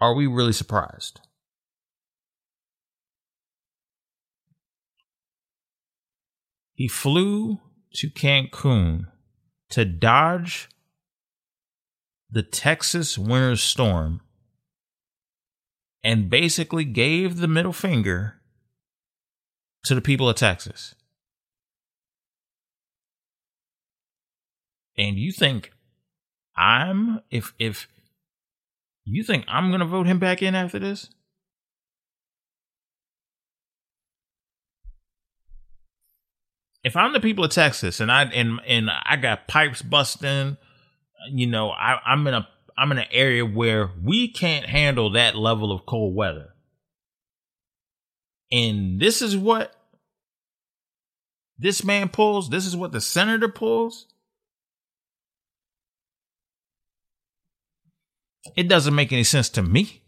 Are 0.00 0.14
we 0.14 0.26
really 0.26 0.52
surprised? 0.52 1.20
He 6.74 6.88
flew 6.88 7.60
to 7.94 8.08
Cancun 8.08 9.08
to 9.70 9.84
dodge 9.84 10.70
the 12.30 12.42
Texas 12.42 13.18
winter 13.18 13.56
storm 13.56 14.22
and 16.02 16.30
basically 16.30 16.84
gave 16.84 17.36
the 17.36 17.48
middle 17.48 17.74
finger 17.74 18.39
to 19.84 19.94
the 19.94 20.00
people 20.00 20.28
of 20.28 20.36
Texas. 20.36 20.94
And 24.96 25.16
you 25.16 25.32
think 25.32 25.72
I'm 26.56 27.20
if 27.30 27.54
if 27.58 27.88
you 29.04 29.22
think 29.24 29.44
I'm 29.48 29.68
going 29.68 29.80
to 29.80 29.86
vote 29.86 30.06
him 30.06 30.18
back 30.18 30.42
in 30.42 30.54
after 30.54 30.78
this? 30.78 31.08
If 36.82 36.96
I'm 36.96 37.12
the 37.12 37.20
people 37.20 37.44
of 37.44 37.50
Texas 37.50 38.00
and 38.00 38.10
I 38.10 38.24
and 38.24 38.60
and 38.66 38.90
I 38.90 39.16
got 39.16 39.48
pipes 39.48 39.82
busting, 39.82 40.56
you 41.30 41.46
know, 41.46 41.70
I, 41.70 41.98
I'm 42.04 42.26
in 42.26 42.34
a 42.34 42.48
I'm 42.76 42.92
in 42.92 42.98
an 42.98 43.08
area 43.10 43.44
where 43.44 43.90
we 44.02 44.28
can't 44.28 44.66
handle 44.66 45.10
that 45.12 45.36
level 45.36 45.72
of 45.72 45.84
cold 45.86 46.14
weather. 46.14 46.54
And 48.52 49.00
this 49.00 49.22
is 49.22 49.36
what 49.36 49.74
this 51.58 51.84
man 51.84 52.08
pulls. 52.08 52.50
This 52.50 52.66
is 52.66 52.76
what 52.76 52.92
the 52.92 53.00
senator 53.00 53.48
pulls. 53.48 54.06
It 58.56 58.68
doesn't 58.68 58.94
make 58.94 59.12
any 59.12 59.24
sense 59.24 59.48
to 59.50 59.62
me. 59.62 60.02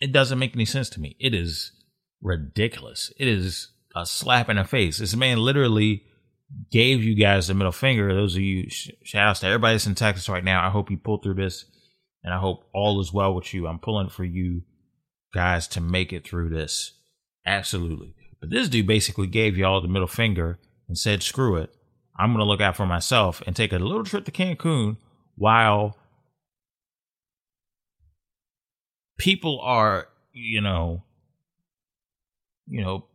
It 0.00 0.12
doesn't 0.12 0.38
make 0.38 0.54
any 0.54 0.64
sense 0.64 0.88
to 0.90 1.00
me. 1.00 1.16
It 1.20 1.34
is 1.34 1.72
ridiculous. 2.22 3.12
It 3.18 3.28
is 3.28 3.68
a 3.94 4.06
slap 4.06 4.48
in 4.48 4.56
the 4.56 4.64
face. 4.64 4.98
This 4.98 5.14
man 5.14 5.38
literally 5.38 6.04
gave 6.70 7.02
you 7.02 7.14
guys 7.14 7.48
the 7.48 7.54
middle 7.54 7.72
finger. 7.72 8.14
Those 8.14 8.36
of 8.36 8.40
you, 8.40 8.70
sh- 8.70 8.90
shout 9.02 9.28
outs 9.28 9.40
to 9.40 9.46
everybody 9.46 9.74
that's 9.74 9.86
in 9.86 9.94
Texas 9.94 10.28
right 10.28 10.44
now. 10.44 10.66
I 10.66 10.70
hope 10.70 10.90
you 10.90 10.96
pull 10.96 11.18
through 11.18 11.34
this 11.34 11.66
and 12.22 12.34
I 12.34 12.38
hope 12.38 12.68
all 12.72 13.00
is 13.00 13.12
well 13.12 13.34
with 13.34 13.52
you. 13.54 13.66
I'm 13.66 13.78
pulling 13.78 14.08
for 14.08 14.24
you 14.24 14.62
guys 15.32 15.66
to 15.68 15.80
make 15.80 16.12
it 16.12 16.26
through 16.26 16.50
this. 16.50 16.92
Absolutely. 17.46 18.14
But 18.40 18.50
this 18.50 18.68
dude 18.68 18.86
basically 18.86 19.26
gave 19.26 19.56
y'all 19.56 19.80
the 19.80 19.88
middle 19.88 20.08
finger 20.08 20.58
and 20.88 20.98
said, 20.98 21.22
screw 21.22 21.56
it. 21.56 21.74
I'm 22.16 22.30
going 22.30 22.40
to 22.40 22.44
look 22.44 22.60
out 22.60 22.76
for 22.76 22.86
myself 22.86 23.42
and 23.46 23.54
take 23.54 23.72
a 23.72 23.78
little 23.78 24.04
trip 24.04 24.24
to 24.26 24.32
Cancun 24.32 24.96
while 25.36 25.96
people 29.18 29.60
are, 29.62 30.08
you 30.32 30.60
know, 30.60 31.04
you 32.66 32.82
know, 32.82 33.06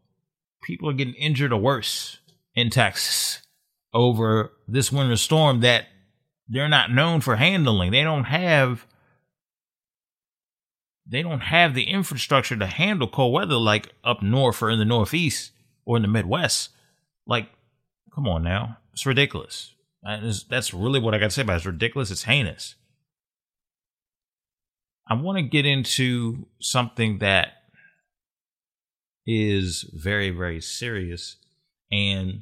people 0.63 0.89
are 0.89 0.94
getting 0.94 1.13
injured 1.15 1.54
or 1.54 1.60
worse 1.60 2.20
in 2.56 2.70
Texas 2.70 3.41
over 3.94 4.52
this 4.68 4.91
winter 4.91 5.15
storm 5.15 5.62
that 5.62 5.86
they're 6.48 6.70
not 6.70 6.91
known 6.91 7.22
for 7.22 7.36
handling. 7.36 7.91
They 7.91 8.04
don't 8.04 8.26
have 8.26 8.86
they 11.08 11.22
don't 11.22 11.41
have 11.41 11.74
the 11.74 11.89
infrastructure 11.89 12.56
to 12.56 12.65
handle 12.65 13.08
cold 13.08 13.34
weather 13.34 13.56
like 13.56 13.89
up 14.04 14.24
north 14.24 14.62
or 14.62 14.70
in 14.70 14.80
the 14.80 14.86
northeast 14.86 15.52
or 15.86 15.98
in 15.98 16.02
the 16.02 16.08
Midwest. 16.08 16.70
Like, 17.28 17.50
come 18.13 18.28
on 18.28 18.44
now, 18.44 18.78
it's 18.94 19.06
ridiculous. 19.06 19.74
that's 20.50 20.74
really 20.74 21.00
what 21.00 21.13
I 21.13 21.20
got 21.20 21.26
to 21.26 21.32
say 21.32 21.44
about 21.44 21.54
it. 21.54 21.58
It's 21.58 21.65
ridiculous. 21.65 22.12
It's 22.12 22.24
heinous. 22.24 22.76
I 25.08 25.13
want 25.13 25.38
to 25.38 25.44
get 25.44 25.65
into 25.68 26.48
something 26.60 27.20
that 27.20 27.54
is 29.28 29.88
very, 29.94 30.32
very 30.32 30.62
serious. 30.62 31.38
And 31.91 32.41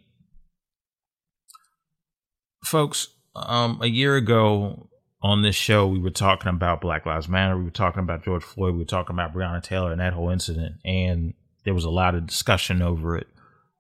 folks, 2.64 3.10
um, 3.36 3.80
a 3.82 3.88
year 3.88 4.16
ago 4.16 4.90
on 5.24 5.42
this 5.42 5.56
show, 5.56 5.88
we 5.88 6.00
were 6.00 6.10
talking 6.10 6.50
about 6.50 6.82
Black 6.82 7.06
Lives 7.06 7.30
Matter. 7.30 7.58
We 7.58 7.64
were 7.64 7.72
talking 7.72 8.04
about 8.04 8.26
George 8.26 8.44
Floyd. 8.44 8.74
We 8.74 8.80
were 8.80 8.86
talking 8.86 9.16
about 9.16 9.34
Breonna 9.34 9.64
Taylor 9.64 9.94
and 9.94 10.02
that 10.02 10.14
whole 10.14 10.30
incident. 10.30 10.76
And 10.84 11.34
there 11.64 11.74
was 11.74 11.86
a 11.86 11.90
lot 11.90 12.14
of 12.14 12.28
discussion 12.28 12.82
over 12.82 13.16
it 13.16 13.28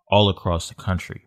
all 0.07 0.29
across 0.29 0.69
the 0.69 0.75
country. 0.75 1.25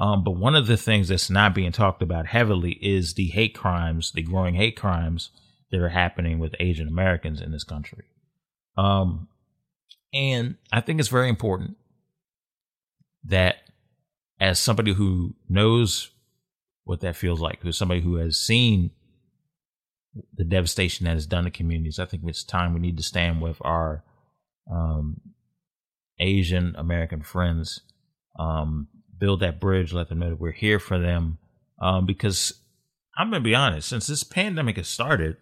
Um, 0.00 0.24
but 0.24 0.32
one 0.32 0.54
of 0.54 0.66
the 0.66 0.78
things 0.78 1.08
that's 1.08 1.28
not 1.28 1.54
being 1.54 1.72
talked 1.72 2.00
about 2.00 2.26
heavily 2.26 2.72
is 2.80 3.14
the 3.14 3.26
hate 3.26 3.54
crimes, 3.54 4.12
the 4.12 4.22
growing 4.22 4.54
hate 4.54 4.78
crimes 4.78 5.30
that 5.70 5.80
are 5.80 5.90
happening 5.90 6.38
with 6.38 6.54
Asian 6.58 6.88
Americans 6.88 7.42
in 7.42 7.52
this 7.52 7.64
country. 7.64 8.04
Um, 8.78 9.28
and 10.14 10.56
I 10.72 10.80
think 10.80 11.00
it's 11.00 11.10
very 11.10 11.28
important 11.28 11.76
that 13.24 13.56
as 14.40 14.58
somebody 14.58 14.94
who 14.94 15.34
knows 15.50 16.10
what 16.84 17.00
that 17.00 17.14
feels 17.14 17.42
like, 17.42 17.60
who's 17.60 17.76
somebody 17.76 18.00
who 18.00 18.14
has 18.14 18.40
seen 18.40 18.92
the 20.34 20.44
devastation 20.44 21.06
that 21.06 21.14
has 21.14 21.26
done 21.26 21.44
to 21.44 21.50
communities, 21.50 21.98
I 21.98 22.04
think 22.04 22.24
it's 22.26 22.44
time 22.44 22.74
we 22.74 22.80
need 22.80 22.96
to 22.96 23.02
stand 23.02 23.40
with 23.40 23.58
our 23.60 24.04
um, 24.70 25.20
Asian 26.18 26.74
American 26.76 27.22
friends, 27.22 27.80
um, 28.38 28.88
build 29.18 29.40
that 29.40 29.60
bridge, 29.60 29.92
let 29.92 30.08
them 30.08 30.18
know 30.18 30.30
that 30.30 30.40
we're 30.40 30.52
here 30.52 30.78
for 30.78 30.98
them. 30.98 31.38
Um, 31.80 32.06
because 32.06 32.52
I'm 33.16 33.30
going 33.30 33.42
to 33.42 33.48
be 33.48 33.54
honest, 33.54 33.88
since 33.88 34.06
this 34.06 34.24
pandemic 34.24 34.76
has 34.76 34.88
started, 34.88 35.36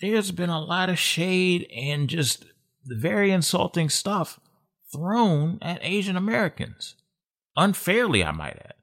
there's 0.00 0.32
been 0.32 0.50
a 0.50 0.60
lot 0.60 0.90
of 0.90 0.98
shade 0.98 1.68
and 1.74 2.08
just 2.08 2.44
very 2.84 3.30
insulting 3.30 3.88
stuff 3.88 4.40
thrown 4.92 5.58
at 5.62 5.78
Asian 5.82 6.16
Americans. 6.16 6.96
Unfairly, 7.56 8.24
I 8.24 8.32
might 8.32 8.56
add. 8.56 8.74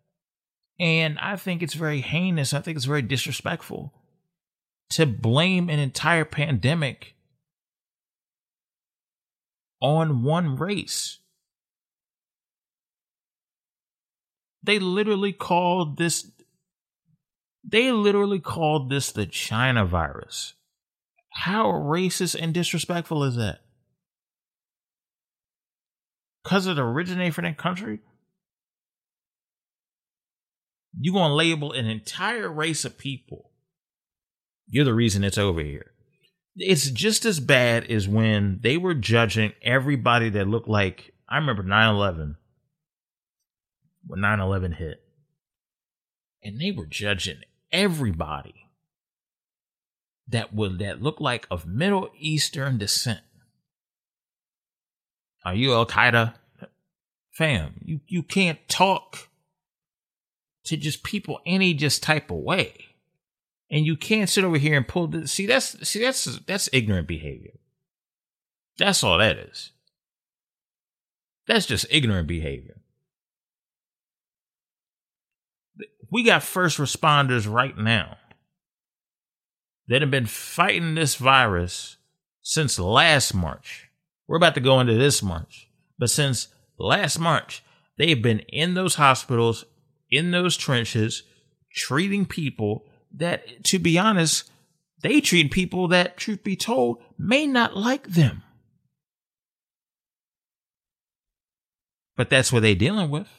And 0.79 1.19
I 1.19 1.35
think 1.35 1.61
it's 1.61 1.73
very 1.73 2.01
heinous. 2.01 2.53
I 2.53 2.61
think 2.61 2.77
it's 2.77 2.85
very 2.85 3.01
disrespectful 3.01 3.93
to 4.91 5.05
blame 5.05 5.69
an 5.69 5.79
entire 5.79 6.25
pandemic 6.25 7.15
on 9.81 10.23
one 10.23 10.55
race. 10.55 11.19
They 14.63 14.79
literally 14.79 15.33
called 15.33 15.97
this 15.97 16.31
they 17.63 17.91
literally 17.91 18.39
called 18.39 18.89
this 18.89 19.11
the 19.11 19.25
China 19.25 19.85
virus. 19.85 20.53
How 21.31 21.67
racist 21.71 22.35
and 22.39 22.53
disrespectful 22.53 23.23
is 23.23 23.35
that? 23.35 23.59
Because 26.43 26.65
it 26.65 26.79
originated 26.79 27.35
from 27.35 27.45
that 27.45 27.57
country? 27.57 27.99
You 30.99 31.13
gonna 31.13 31.35
label 31.35 31.71
an 31.73 31.85
entire 31.85 32.51
race 32.51 32.85
of 32.85 32.97
people. 32.97 33.48
You're 34.69 34.85
the 34.85 34.93
reason 34.93 35.23
it's 35.23 35.37
over 35.37 35.61
here. 35.61 35.91
It's 36.55 36.89
just 36.89 37.25
as 37.25 37.39
bad 37.39 37.85
as 37.85 38.07
when 38.07 38.59
they 38.61 38.77
were 38.77 38.93
judging 38.93 39.53
everybody 39.61 40.29
that 40.29 40.47
looked 40.47 40.67
like 40.67 41.13
I 41.27 41.37
remember 41.37 41.63
9-11. 41.63 42.35
When 44.07 44.19
9-11 44.19 44.75
hit. 44.75 45.01
And 46.43 46.59
they 46.59 46.71
were 46.71 46.85
judging 46.85 47.41
everybody 47.71 48.55
that 50.27 50.53
would 50.53 50.79
that 50.79 51.01
looked 51.01 51.21
like 51.21 51.47
of 51.51 51.65
Middle 51.65 52.09
Eastern 52.17 52.77
descent. 52.77 53.21
Are 55.43 55.55
you 55.55 55.73
Al 55.73 55.85
Qaeda? 55.85 56.35
Fam, 57.31 57.75
you, 57.83 58.01
you 58.07 58.21
can't 58.21 58.59
talk 58.67 59.29
to 60.65 60.77
just 60.77 61.03
people 61.03 61.39
any 61.45 61.73
just 61.73 62.03
type 62.03 62.29
of 62.29 62.37
way. 62.37 62.88
And 63.71 63.85
you 63.85 63.95
can't 63.95 64.29
sit 64.29 64.43
over 64.43 64.57
here 64.57 64.75
and 64.75 64.87
pull 64.87 65.07
the 65.07 65.27
see 65.27 65.45
that's 65.45 65.87
see 65.87 66.01
that's 66.01 66.25
that's 66.47 66.69
ignorant 66.73 67.07
behavior. 67.07 67.59
That's 68.77 69.03
all 69.03 69.17
that 69.19 69.37
is. 69.37 69.71
That's 71.47 71.65
just 71.65 71.85
ignorant 71.89 72.27
behavior. 72.27 72.77
We 76.11 76.23
got 76.23 76.41
first 76.41 76.77
responders 76.79 77.51
right 77.51 77.77
now 77.77 78.17
that 79.87 80.01
have 80.01 80.11
been 80.11 80.25
fighting 80.25 80.95
this 80.95 81.15
virus 81.15 81.97
since 82.41 82.79
last 82.79 83.33
March. 83.33 83.89
We're 84.27 84.37
about 84.37 84.55
to 84.55 84.61
go 84.61 84.79
into 84.79 84.93
this 84.93 85.21
March. 85.21 85.67
But 85.97 86.09
since 86.09 86.47
last 86.77 87.19
March, 87.19 87.63
they've 87.97 88.21
been 88.21 88.39
in 88.39 88.75
those 88.75 88.95
hospitals, 88.95 89.65
in 90.09 90.31
those 90.31 90.55
trenches, 90.55 91.23
treating 91.73 92.25
people 92.25 92.85
that, 93.15 93.63
to 93.65 93.79
be 93.79 93.97
honest, 93.97 94.49
they 95.01 95.21
treat 95.21 95.51
people 95.51 95.87
that, 95.89 96.17
truth 96.17 96.43
be 96.43 96.55
told, 96.55 97.01
may 97.17 97.47
not 97.47 97.75
like 97.75 98.07
them. 98.07 98.43
But 102.15 102.29
that's 102.29 102.51
what 102.51 102.63
they're 102.63 102.75
dealing 102.75 103.09
with. 103.09 103.29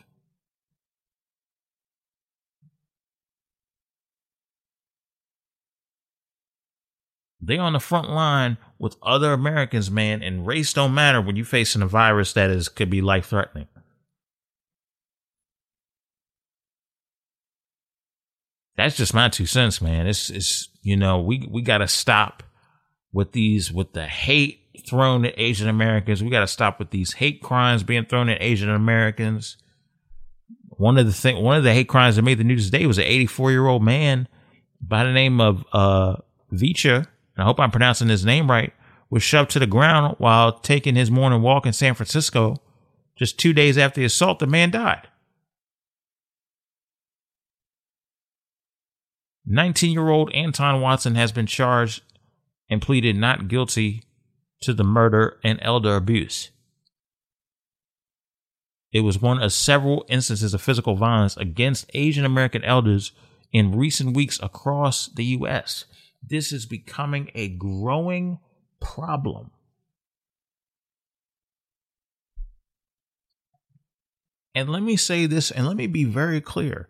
They're 7.42 7.60
on 7.60 7.72
the 7.72 7.80
front 7.80 8.10
line 8.10 8.58
with 8.78 8.96
other 9.02 9.32
Americans, 9.32 9.90
man, 9.90 10.22
and 10.22 10.46
race 10.46 10.72
don't 10.72 10.94
matter 10.94 11.20
when 11.20 11.36
you're 11.36 11.44
facing 11.44 11.82
a 11.82 11.86
virus 11.86 12.32
that 12.34 12.50
is 12.50 12.68
could 12.68 12.90
be 12.90 13.00
life 13.00 13.26
threatening. 13.26 13.68
That's 18.84 18.96
just 18.96 19.14
my 19.14 19.28
two 19.28 19.46
cents, 19.46 19.80
man. 19.80 20.06
It's 20.06 20.30
it's 20.30 20.68
you 20.82 20.96
know, 20.96 21.20
we 21.20 21.46
we 21.50 21.62
gotta 21.62 21.88
stop 21.88 22.42
with 23.12 23.32
these 23.32 23.72
with 23.72 23.92
the 23.92 24.06
hate 24.06 24.60
thrown 24.88 25.24
at 25.24 25.34
Asian 25.36 25.68
Americans. 25.68 26.22
We 26.22 26.30
gotta 26.30 26.46
stop 26.46 26.78
with 26.78 26.90
these 26.90 27.12
hate 27.14 27.42
crimes 27.42 27.82
being 27.82 28.06
thrown 28.06 28.28
at 28.28 28.42
Asian 28.42 28.70
Americans. 28.70 29.56
One 30.68 30.98
of 30.98 31.06
the 31.06 31.12
thing 31.12 31.42
one 31.42 31.56
of 31.56 31.64
the 31.64 31.74
hate 31.74 31.88
crimes 31.88 32.16
that 32.16 32.22
made 32.22 32.38
the 32.38 32.44
news 32.44 32.70
today 32.70 32.86
was 32.86 32.98
an 32.98 33.04
84 33.04 33.50
year 33.50 33.66
old 33.66 33.82
man 33.82 34.28
by 34.80 35.04
the 35.04 35.12
name 35.12 35.40
of 35.40 35.64
uh 35.72 36.16
Vicha 36.52 37.06
I 37.40 37.44
hope 37.44 37.58
I'm 37.58 37.70
pronouncing 37.70 38.08
his 38.08 38.24
name 38.24 38.50
right, 38.50 38.72
was 39.08 39.22
shoved 39.22 39.50
to 39.52 39.58
the 39.58 39.66
ground 39.66 40.16
while 40.18 40.52
taking 40.52 40.94
his 40.94 41.10
morning 41.10 41.42
walk 41.42 41.66
in 41.66 41.72
San 41.72 41.94
Francisco. 41.94 42.60
Just 43.16 43.38
two 43.38 43.52
days 43.52 43.78
after 43.78 44.00
the 44.00 44.06
assault, 44.06 44.38
the 44.38 44.46
man 44.46 44.70
died. 44.70 45.08
19 49.46 49.92
year 49.92 50.08
old 50.08 50.32
Anton 50.32 50.80
Watson 50.80 51.14
has 51.14 51.32
been 51.32 51.46
charged 51.46 52.02
and 52.68 52.82
pleaded 52.82 53.16
not 53.16 53.48
guilty 53.48 54.02
to 54.62 54.72
the 54.72 54.84
murder 54.84 55.38
and 55.42 55.58
elder 55.62 55.96
abuse. 55.96 56.50
It 58.92 59.00
was 59.00 59.20
one 59.20 59.42
of 59.42 59.52
several 59.52 60.04
instances 60.08 60.52
of 60.52 60.60
physical 60.60 60.96
violence 60.96 61.36
against 61.36 61.90
Asian 61.94 62.24
American 62.24 62.64
elders 62.64 63.12
in 63.52 63.76
recent 63.76 64.14
weeks 64.14 64.38
across 64.42 65.06
the 65.06 65.24
U.S 65.24 65.84
this 66.22 66.52
is 66.52 66.66
becoming 66.66 67.30
a 67.34 67.48
growing 67.48 68.38
problem. 68.80 69.50
And 74.54 74.68
let 74.68 74.82
me 74.82 74.96
say 74.96 75.26
this 75.26 75.50
and 75.50 75.66
let 75.66 75.76
me 75.76 75.86
be 75.86 76.04
very 76.04 76.40
clear 76.40 76.88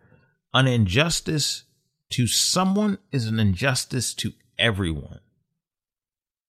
an 0.52 0.66
injustice 0.66 1.64
to 2.10 2.26
someone 2.26 2.98
is 3.12 3.26
an 3.26 3.38
injustice 3.38 4.14
to 4.14 4.32
everyone. 4.58 5.20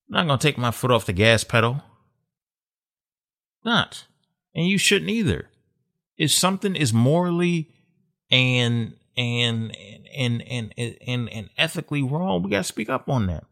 I'm 0.10 0.14
not 0.14 0.28
going 0.28 0.40
to 0.40 0.48
take 0.48 0.58
my 0.58 0.72
foot 0.72 0.92
off 0.92 1.06
the 1.06 1.14
gas 1.14 1.44
pedal. 1.44 1.82
Not. 3.64 4.06
And 4.54 4.68
you 4.68 4.78
shouldn't 4.78 5.10
either. 5.10 5.50
If 6.18 6.32
something 6.32 6.76
is 6.76 6.94
morally 6.94 7.70
and 8.30 8.96
and 9.16 9.76
and 10.14 10.42
and 10.42 10.74
and 10.78 10.98
and, 11.08 11.30
and 11.30 11.50
ethically 11.58 12.04
wrong, 12.04 12.44
we 12.44 12.52
got 12.52 12.58
to 12.58 12.64
speak 12.64 12.90
up 12.90 13.10
on 13.10 13.28
that. 13.28 13.46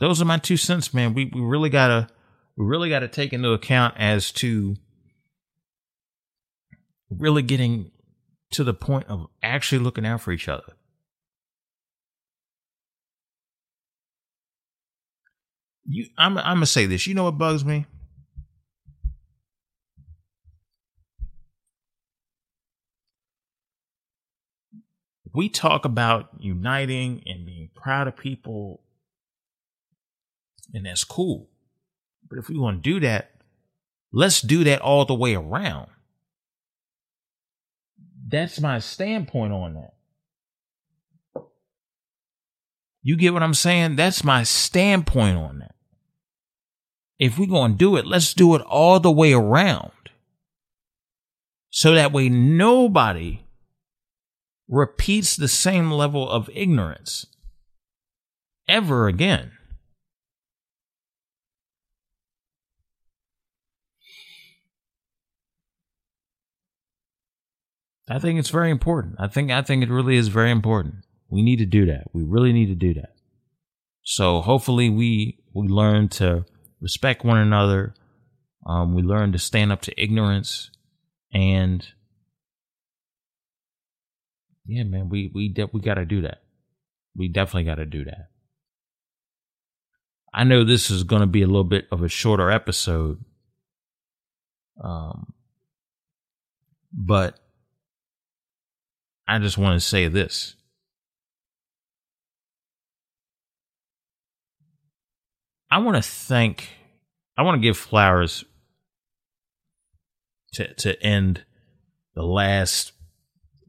Those 0.00 0.22
are 0.22 0.24
my 0.24 0.38
two 0.38 0.56
cents, 0.56 0.94
man. 0.94 1.12
We 1.14 1.26
we 1.26 1.40
really 1.40 1.68
gotta 1.68 2.08
we 2.60 2.66
really 2.66 2.90
gotta 2.90 3.08
take 3.08 3.32
into 3.32 3.52
account 3.52 3.94
as 3.96 4.30
to 4.30 4.76
really 7.08 7.40
getting 7.40 7.90
to 8.50 8.64
the 8.64 8.74
point 8.74 9.06
of 9.08 9.28
actually 9.42 9.78
looking 9.78 10.04
out 10.04 10.20
for 10.20 10.30
each 10.30 10.46
other. 10.46 10.74
you 15.86 16.06
I'm 16.18 16.36
I'm 16.38 16.56
gonna 16.56 16.66
say 16.66 16.84
this. 16.84 17.06
You 17.06 17.14
know 17.14 17.24
what 17.24 17.38
bugs 17.38 17.64
me? 17.64 17.86
We 25.32 25.48
talk 25.48 25.86
about 25.86 26.28
uniting 26.38 27.22
and 27.24 27.46
being 27.46 27.70
proud 27.74 28.06
of 28.06 28.16
people, 28.16 28.82
and 30.74 30.84
that's 30.84 31.04
cool. 31.04 31.49
But 32.30 32.38
if 32.38 32.48
we 32.48 32.56
want 32.56 32.82
to 32.82 32.90
do 32.90 33.00
that, 33.00 33.32
let's 34.12 34.40
do 34.40 34.64
that 34.64 34.80
all 34.80 35.04
the 35.04 35.14
way 35.14 35.34
around. 35.34 35.88
That's 38.28 38.60
my 38.60 38.78
standpoint 38.78 39.52
on 39.52 39.74
that. 39.74 39.94
You 43.02 43.16
get 43.16 43.32
what 43.32 43.42
I'm 43.42 43.54
saying? 43.54 43.96
That's 43.96 44.22
my 44.22 44.44
standpoint 44.44 45.36
on 45.36 45.58
that. 45.58 45.74
If 47.18 47.38
we're 47.38 47.46
going 47.46 47.72
to 47.72 47.78
do 47.78 47.96
it, 47.96 48.06
let's 48.06 48.32
do 48.32 48.54
it 48.54 48.62
all 48.62 49.00
the 49.00 49.10
way 49.10 49.32
around. 49.32 49.90
So 51.70 51.94
that 51.94 52.12
way 52.12 52.28
nobody 52.28 53.44
repeats 54.68 55.34
the 55.34 55.48
same 55.48 55.90
level 55.90 56.30
of 56.30 56.48
ignorance 56.54 57.26
ever 58.68 59.08
again. 59.08 59.52
I 68.10 68.18
think 68.18 68.40
it's 68.40 68.50
very 68.50 68.72
important. 68.72 69.14
I 69.20 69.28
think 69.28 69.52
I 69.52 69.62
think 69.62 69.84
it 69.84 69.88
really 69.88 70.16
is 70.16 70.26
very 70.28 70.50
important. 70.50 71.04
We 71.28 71.42
need 71.42 71.60
to 71.60 71.66
do 71.66 71.86
that. 71.86 72.08
We 72.12 72.24
really 72.24 72.52
need 72.52 72.66
to 72.66 72.74
do 72.74 72.92
that. 72.94 73.14
So 74.02 74.40
hopefully 74.40 74.90
we 74.90 75.38
we 75.54 75.68
learn 75.68 76.08
to 76.08 76.44
respect 76.80 77.24
one 77.24 77.38
another. 77.38 77.94
Um, 78.66 78.94
we 78.94 79.02
learn 79.02 79.30
to 79.32 79.38
stand 79.38 79.70
up 79.70 79.82
to 79.82 80.02
ignorance, 80.02 80.72
and 81.32 81.86
yeah, 84.66 84.82
man, 84.82 85.08
we 85.08 85.30
we 85.32 85.48
de- 85.48 85.70
we 85.72 85.80
got 85.80 85.94
to 85.94 86.04
do 86.04 86.22
that. 86.22 86.42
We 87.14 87.28
definitely 87.28 87.64
got 87.64 87.76
to 87.76 87.86
do 87.86 88.04
that. 88.04 88.28
I 90.34 90.42
know 90.42 90.64
this 90.64 90.90
is 90.90 91.04
going 91.04 91.20
to 91.20 91.26
be 91.28 91.42
a 91.42 91.46
little 91.46 91.64
bit 91.64 91.86
of 91.92 92.02
a 92.02 92.08
shorter 92.08 92.50
episode, 92.50 93.24
um, 94.82 95.32
but 96.92 97.38
I 99.30 99.38
just 99.38 99.56
want 99.56 99.80
to 99.80 99.86
say 99.86 100.08
this. 100.08 100.56
I 105.70 105.78
want 105.78 105.96
to 105.96 106.02
thank, 106.02 106.68
I 107.38 107.42
want 107.42 107.54
to 107.54 107.60
give 107.60 107.76
flowers 107.76 108.44
to 110.54 110.74
to 110.74 111.00
end 111.00 111.44
the 112.16 112.24
last 112.24 112.90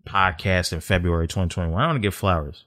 podcast 0.08 0.74
in 0.74 0.82
February 0.82 1.28
2021. 1.28 1.80
I 1.80 1.86
want 1.86 1.98
to 1.98 2.02
give 2.02 2.16
flowers. 2.16 2.66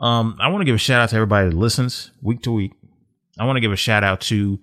Um, 0.00 0.36
I 0.40 0.50
want 0.50 0.60
to 0.60 0.66
give 0.66 0.76
a 0.76 0.78
shout 0.78 1.00
out 1.00 1.08
to 1.08 1.16
everybody 1.16 1.48
that 1.48 1.56
listens 1.56 2.12
week 2.22 2.42
to 2.42 2.52
week. 2.52 2.74
I 3.40 3.44
want 3.44 3.56
to 3.56 3.60
give 3.60 3.72
a 3.72 3.76
shout 3.76 4.04
out 4.04 4.20
to 4.22 4.60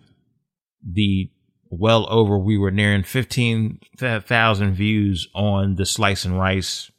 the 0.89 1.29
well 1.69 2.07
over 2.09 2.37
we 2.37 2.57
were 2.57 2.71
nearing 2.71 3.03
15,000 3.03 4.73
views 4.73 5.27
on 5.35 5.75
the 5.75 5.85
Slice 5.85 6.23
and 6.23 6.39
Rice 6.39 6.91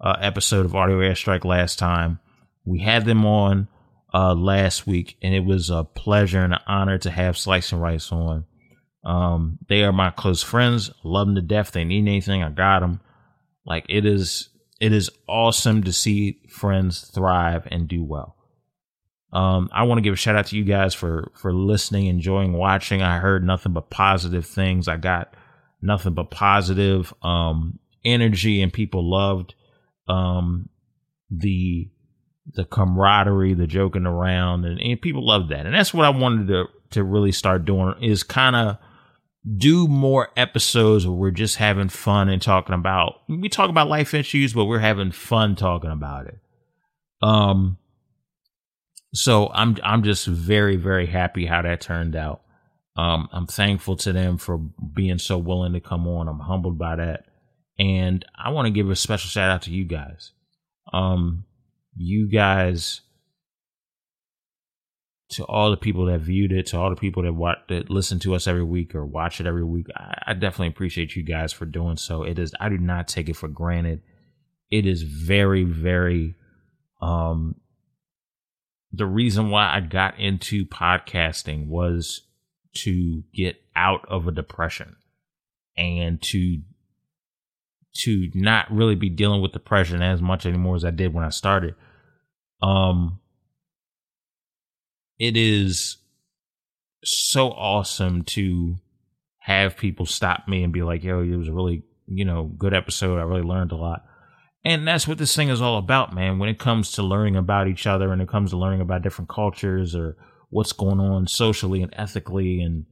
uh, 0.00 0.16
episode 0.20 0.64
of 0.64 0.74
Audio 0.74 0.98
Airstrike 0.98 1.44
last 1.44 1.78
time. 1.78 2.20
We 2.64 2.80
had 2.80 3.04
them 3.04 3.24
on 3.24 3.68
uh, 4.12 4.34
last 4.34 4.86
week, 4.86 5.16
and 5.22 5.34
it 5.34 5.44
was 5.44 5.70
a 5.70 5.84
pleasure 5.84 6.42
and 6.42 6.54
an 6.54 6.60
honor 6.66 6.98
to 6.98 7.10
have 7.10 7.38
Slice 7.38 7.72
and 7.72 7.82
Rice 7.82 8.12
on. 8.12 8.44
Um, 9.04 9.58
they 9.68 9.84
are 9.84 9.92
my 9.92 10.10
close 10.10 10.42
friends. 10.42 10.90
Love 11.02 11.28
them 11.28 11.36
to 11.36 11.42
death. 11.42 11.72
They 11.72 11.84
need 11.84 12.06
anything, 12.06 12.42
I 12.42 12.50
got 12.50 12.80
them. 12.80 13.00
Like 13.64 13.86
it 13.88 14.04
is, 14.04 14.48
it 14.80 14.92
is 14.92 15.10
awesome 15.28 15.84
to 15.84 15.92
see 15.92 16.40
friends 16.48 17.10
thrive 17.14 17.66
and 17.70 17.88
do 17.88 18.04
well. 18.04 18.36
Um, 19.32 19.68
I 19.72 19.82
want 19.82 19.98
to 19.98 20.02
give 20.02 20.14
a 20.14 20.16
shout 20.16 20.36
out 20.36 20.46
to 20.46 20.56
you 20.56 20.64
guys 20.64 20.94
for 20.94 21.30
for 21.34 21.52
listening, 21.52 22.06
enjoying 22.06 22.54
watching. 22.54 23.02
I 23.02 23.18
heard 23.18 23.44
nothing 23.44 23.72
but 23.72 23.90
positive 23.90 24.46
things. 24.46 24.88
I 24.88 24.96
got 24.96 25.34
nothing 25.82 26.14
but 26.14 26.30
positive 26.30 27.12
um, 27.22 27.78
energy, 28.04 28.62
and 28.62 28.72
people 28.72 29.08
loved 29.08 29.54
um, 30.08 30.68
the 31.30 31.90
the 32.54 32.64
camaraderie, 32.64 33.54
the 33.54 33.66
joking 33.66 34.06
around, 34.06 34.64
and, 34.64 34.80
and 34.80 35.00
people 35.00 35.26
love 35.26 35.48
that. 35.48 35.66
And 35.66 35.74
that's 35.74 35.92
what 35.92 36.06
I 36.06 36.10
wanted 36.10 36.48
to 36.48 36.64
to 36.90 37.04
really 37.04 37.32
start 37.32 37.64
doing 37.64 37.94
is 38.02 38.22
kind 38.22 38.56
of 38.56 38.78
do 39.56 39.86
more 39.86 40.28
episodes 40.36 41.06
where 41.06 41.16
we're 41.16 41.30
just 41.30 41.56
having 41.56 41.88
fun 41.88 42.28
and 42.28 42.40
talking 42.40 42.74
about 42.74 43.20
we 43.28 43.48
talk 43.48 43.70
about 43.70 43.88
life 43.88 44.14
issues, 44.14 44.52
but 44.52 44.64
we're 44.64 44.78
having 44.78 45.12
fun 45.12 45.56
talking 45.56 45.90
about 45.90 46.26
it. 46.26 46.38
Um 47.22 47.78
so 49.14 49.50
I'm 49.52 49.76
I'm 49.82 50.02
just 50.02 50.26
very, 50.26 50.76
very 50.76 51.06
happy 51.06 51.46
how 51.46 51.62
that 51.62 51.80
turned 51.80 52.16
out. 52.16 52.42
Um, 52.96 53.28
I'm 53.32 53.46
thankful 53.46 53.96
to 53.98 54.12
them 54.12 54.38
for 54.38 54.58
being 54.58 55.18
so 55.18 55.38
willing 55.38 55.72
to 55.74 55.80
come 55.80 56.06
on. 56.08 56.28
I'm 56.28 56.40
humbled 56.40 56.78
by 56.78 56.96
that. 56.96 57.26
And 57.78 58.24
I 58.36 58.50
want 58.50 58.66
to 58.66 58.72
give 58.72 58.90
a 58.90 58.96
special 58.96 59.28
shout 59.28 59.50
out 59.50 59.62
to 59.62 59.70
you 59.70 59.84
guys. 59.84 60.32
Um, 60.92 61.44
you 61.94 62.28
guys, 62.28 63.02
to 65.30 65.44
all 65.44 65.70
the 65.70 65.76
people 65.76 66.06
that 66.06 66.20
viewed 66.20 66.52
it, 66.52 66.66
to 66.68 66.78
all 66.78 66.90
the 66.90 66.96
people 66.96 67.22
that 67.22 67.32
watch, 67.32 67.58
that 67.68 67.90
listen 67.90 68.18
to 68.20 68.34
us 68.34 68.46
every 68.46 68.64
week 68.64 68.94
or 68.94 69.04
watch 69.04 69.40
it 69.40 69.46
every 69.46 69.64
week, 69.64 69.86
I, 69.94 70.22
I 70.28 70.34
definitely 70.34 70.68
appreciate 70.68 71.14
you 71.14 71.22
guys 71.22 71.52
for 71.52 71.66
doing 71.66 71.96
so. 71.96 72.22
It 72.24 72.38
is, 72.38 72.52
I 72.58 72.68
do 72.68 72.78
not 72.78 73.06
take 73.06 73.28
it 73.28 73.36
for 73.36 73.48
granted. 73.48 74.02
It 74.70 74.86
is 74.86 75.02
very, 75.02 75.64
very, 75.64 76.34
um, 77.00 77.56
the 78.92 79.06
reason 79.06 79.50
why 79.50 79.72
I 79.72 79.80
got 79.80 80.18
into 80.18 80.64
podcasting 80.64 81.68
was 81.68 82.22
to 82.74 83.22
get 83.34 83.56
out 83.76 84.06
of 84.08 84.26
a 84.26 84.32
depression 84.32 84.96
and 85.76 86.20
to 86.22 86.60
to 87.98 88.30
not 88.34 88.70
really 88.70 88.94
be 88.94 89.10
dealing 89.10 89.40
with 89.42 89.52
depression 89.52 90.02
as 90.02 90.20
much 90.20 90.46
anymore 90.46 90.76
as 90.76 90.84
I 90.84 90.90
did 90.90 91.14
when 91.14 91.24
I 91.24 91.30
started. 91.30 91.74
Um 92.62 93.20
it 95.18 95.36
is 95.36 95.96
so 97.04 97.50
awesome 97.50 98.22
to 98.22 98.76
have 99.40 99.76
people 99.76 100.06
stop 100.06 100.46
me 100.46 100.62
and 100.62 100.72
be 100.72 100.82
like, 100.82 101.02
"Yo, 101.02 101.22
it 101.22 101.36
was 101.36 101.48
a 101.48 101.52
really, 101.52 101.82
you 102.06 102.24
know, 102.24 102.44
good 102.44 102.74
episode. 102.74 103.18
I 103.18 103.22
really 103.22 103.42
learned 103.42 103.72
a 103.72 103.76
lot." 103.76 104.04
And 104.64 104.86
that's 104.86 105.08
what 105.08 105.18
this 105.18 105.34
thing 105.34 105.48
is 105.48 105.62
all 105.62 105.78
about, 105.78 106.14
man. 106.14 106.38
When 106.38 106.48
it 106.48 106.58
comes 106.58 106.92
to 106.92 107.02
learning 107.02 107.36
about 107.36 107.68
each 107.68 107.86
other 107.86 108.12
and 108.12 108.20
it 108.20 108.28
comes 108.28 108.50
to 108.50 108.56
learning 108.56 108.80
about 108.80 109.02
different 109.02 109.28
cultures 109.28 109.94
or 109.94 110.16
what's 110.50 110.72
going 110.72 111.00
on 111.00 111.26
socially 111.26 111.82
and 111.82 111.94
ethically 111.96 112.60
and 112.60 112.84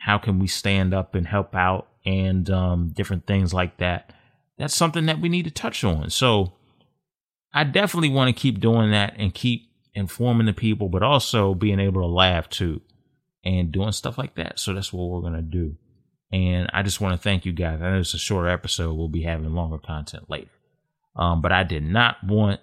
how 0.00 0.18
can 0.18 0.38
we 0.38 0.46
stand 0.46 0.92
up 0.94 1.14
and 1.14 1.26
help 1.26 1.54
out 1.54 1.88
and 2.04 2.50
um, 2.50 2.92
different 2.94 3.26
things 3.26 3.54
like 3.54 3.78
that. 3.78 4.12
That's 4.58 4.74
something 4.74 5.06
that 5.06 5.20
we 5.20 5.28
need 5.28 5.44
to 5.44 5.50
touch 5.50 5.84
on. 5.84 6.10
So 6.10 6.54
I 7.52 7.64
definitely 7.64 8.10
want 8.10 8.34
to 8.34 8.40
keep 8.40 8.60
doing 8.60 8.90
that 8.90 9.14
and 9.18 9.34
keep 9.34 9.70
informing 9.94 10.46
the 10.46 10.52
people, 10.52 10.88
but 10.88 11.02
also 11.02 11.54
being 11.54 11.80
able 11.80 12.02
to 12.02 12.06
laugh 12.06 12.48
too 12.48 12.80
and 13.44 13.72
doing 13.72 13.92
stuff 13.92 14.18
like 14.18 14.34
that. 14.36 14.58
So 14.58 14.74
that's 14.74 14.92
what 14.92 15.08
we're 15.08 15.20
going 15.20 15.34
to 15.34 15.42
do. 15.42 15.76
And 16.32 16.68
I 16.72 16.82
just 16.82 17.00
want 17.00 17.14
to 17.14 17.22
thank 17.22 17.46
you 17.46 17.52
guys. 17.52 17.80
I 17.80 17.90
know 17.90 18.00
it's 18.00 18.14
a 18.14 18.18
shorter 18.18 18.48
episode. 18.48 18.94
We'll 18.94 19.08
be 19.08 19.22
having 19.22 19.54
longer 19.54 19.78
content 19.78 20.28
later. 20.28 20.50
Um, 21.14 21.40
but 21.40 21.52
I 21.52 21.62
did 21.62 21.84
not 21.84 22.16
want 22.24 22.60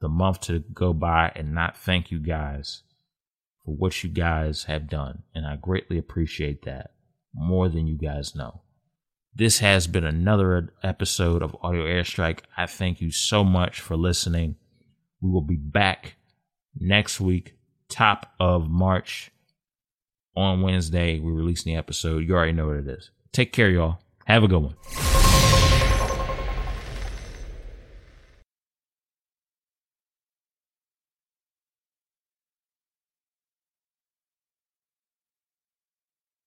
the 0.00 0.08
month 0.08 0.42
to 0.42 0.60
go 0.72 0.92
by 0.92 1.32
and 1.34 1.54
not 1.54 1.76
thank 1.76 2.10
you 2.10 2.18
guys 2.18 2.82
for 3.64 3.74
what 3.74 4.04
you 4.04 4.10
guys 4.10 4.64
have 4.64 4.88
done. 4.88 5.22
And 5.34 5.46
I 5.46 5.56
greatly 5.56 5.98
appreciate 5.98 6.64
that 6.66 6.90
more 7.34 7.68
than 7.68 7.86
you 7.86 7.96
guys 7.96 8.36
know. 8.36 8.60
This 9.36 9.58
has 9.58 9.88
been 9.88 10.04
another 10.04 10.72
episode 10.84 11.42
of 11.42 11.56
Audio 11.60 11.82
Airstrike. 11.84 12.40
I 12.56 12.66
thank 12.66 13.00
you 13.00 13.10
so 13.10 13.42
much 13.42 13.80
for 13.80 13.96
listening. 13.96 14.54
We 15.20 15.28
will 15.28 15.40
be 15.40 15.56
back 15.56 16.14
next 16.78 17.20
week, 17.20 17.56
top 17.88 18.32
of 18.38 18.70
March 18.70 19.32
on 20.36 20.62
Wednesday. 20.62 21.18
we 21.18 21.32
release 21.32 21.64
the 21.64 21.74
episode. 21.74 22.18
You 22.24 22.34
already 22.34 22.52
know 22.52 22.68
what 22.68 22.76
it 22.76 22.86
is. 22.86 23.10
Take 23.32 23.52
care, 23.52 23.70
y'all. 23.70 23.98
Have 24.26 24.44
a 24.44 24.48
good 24.48 24.62
one. 24.62 25.23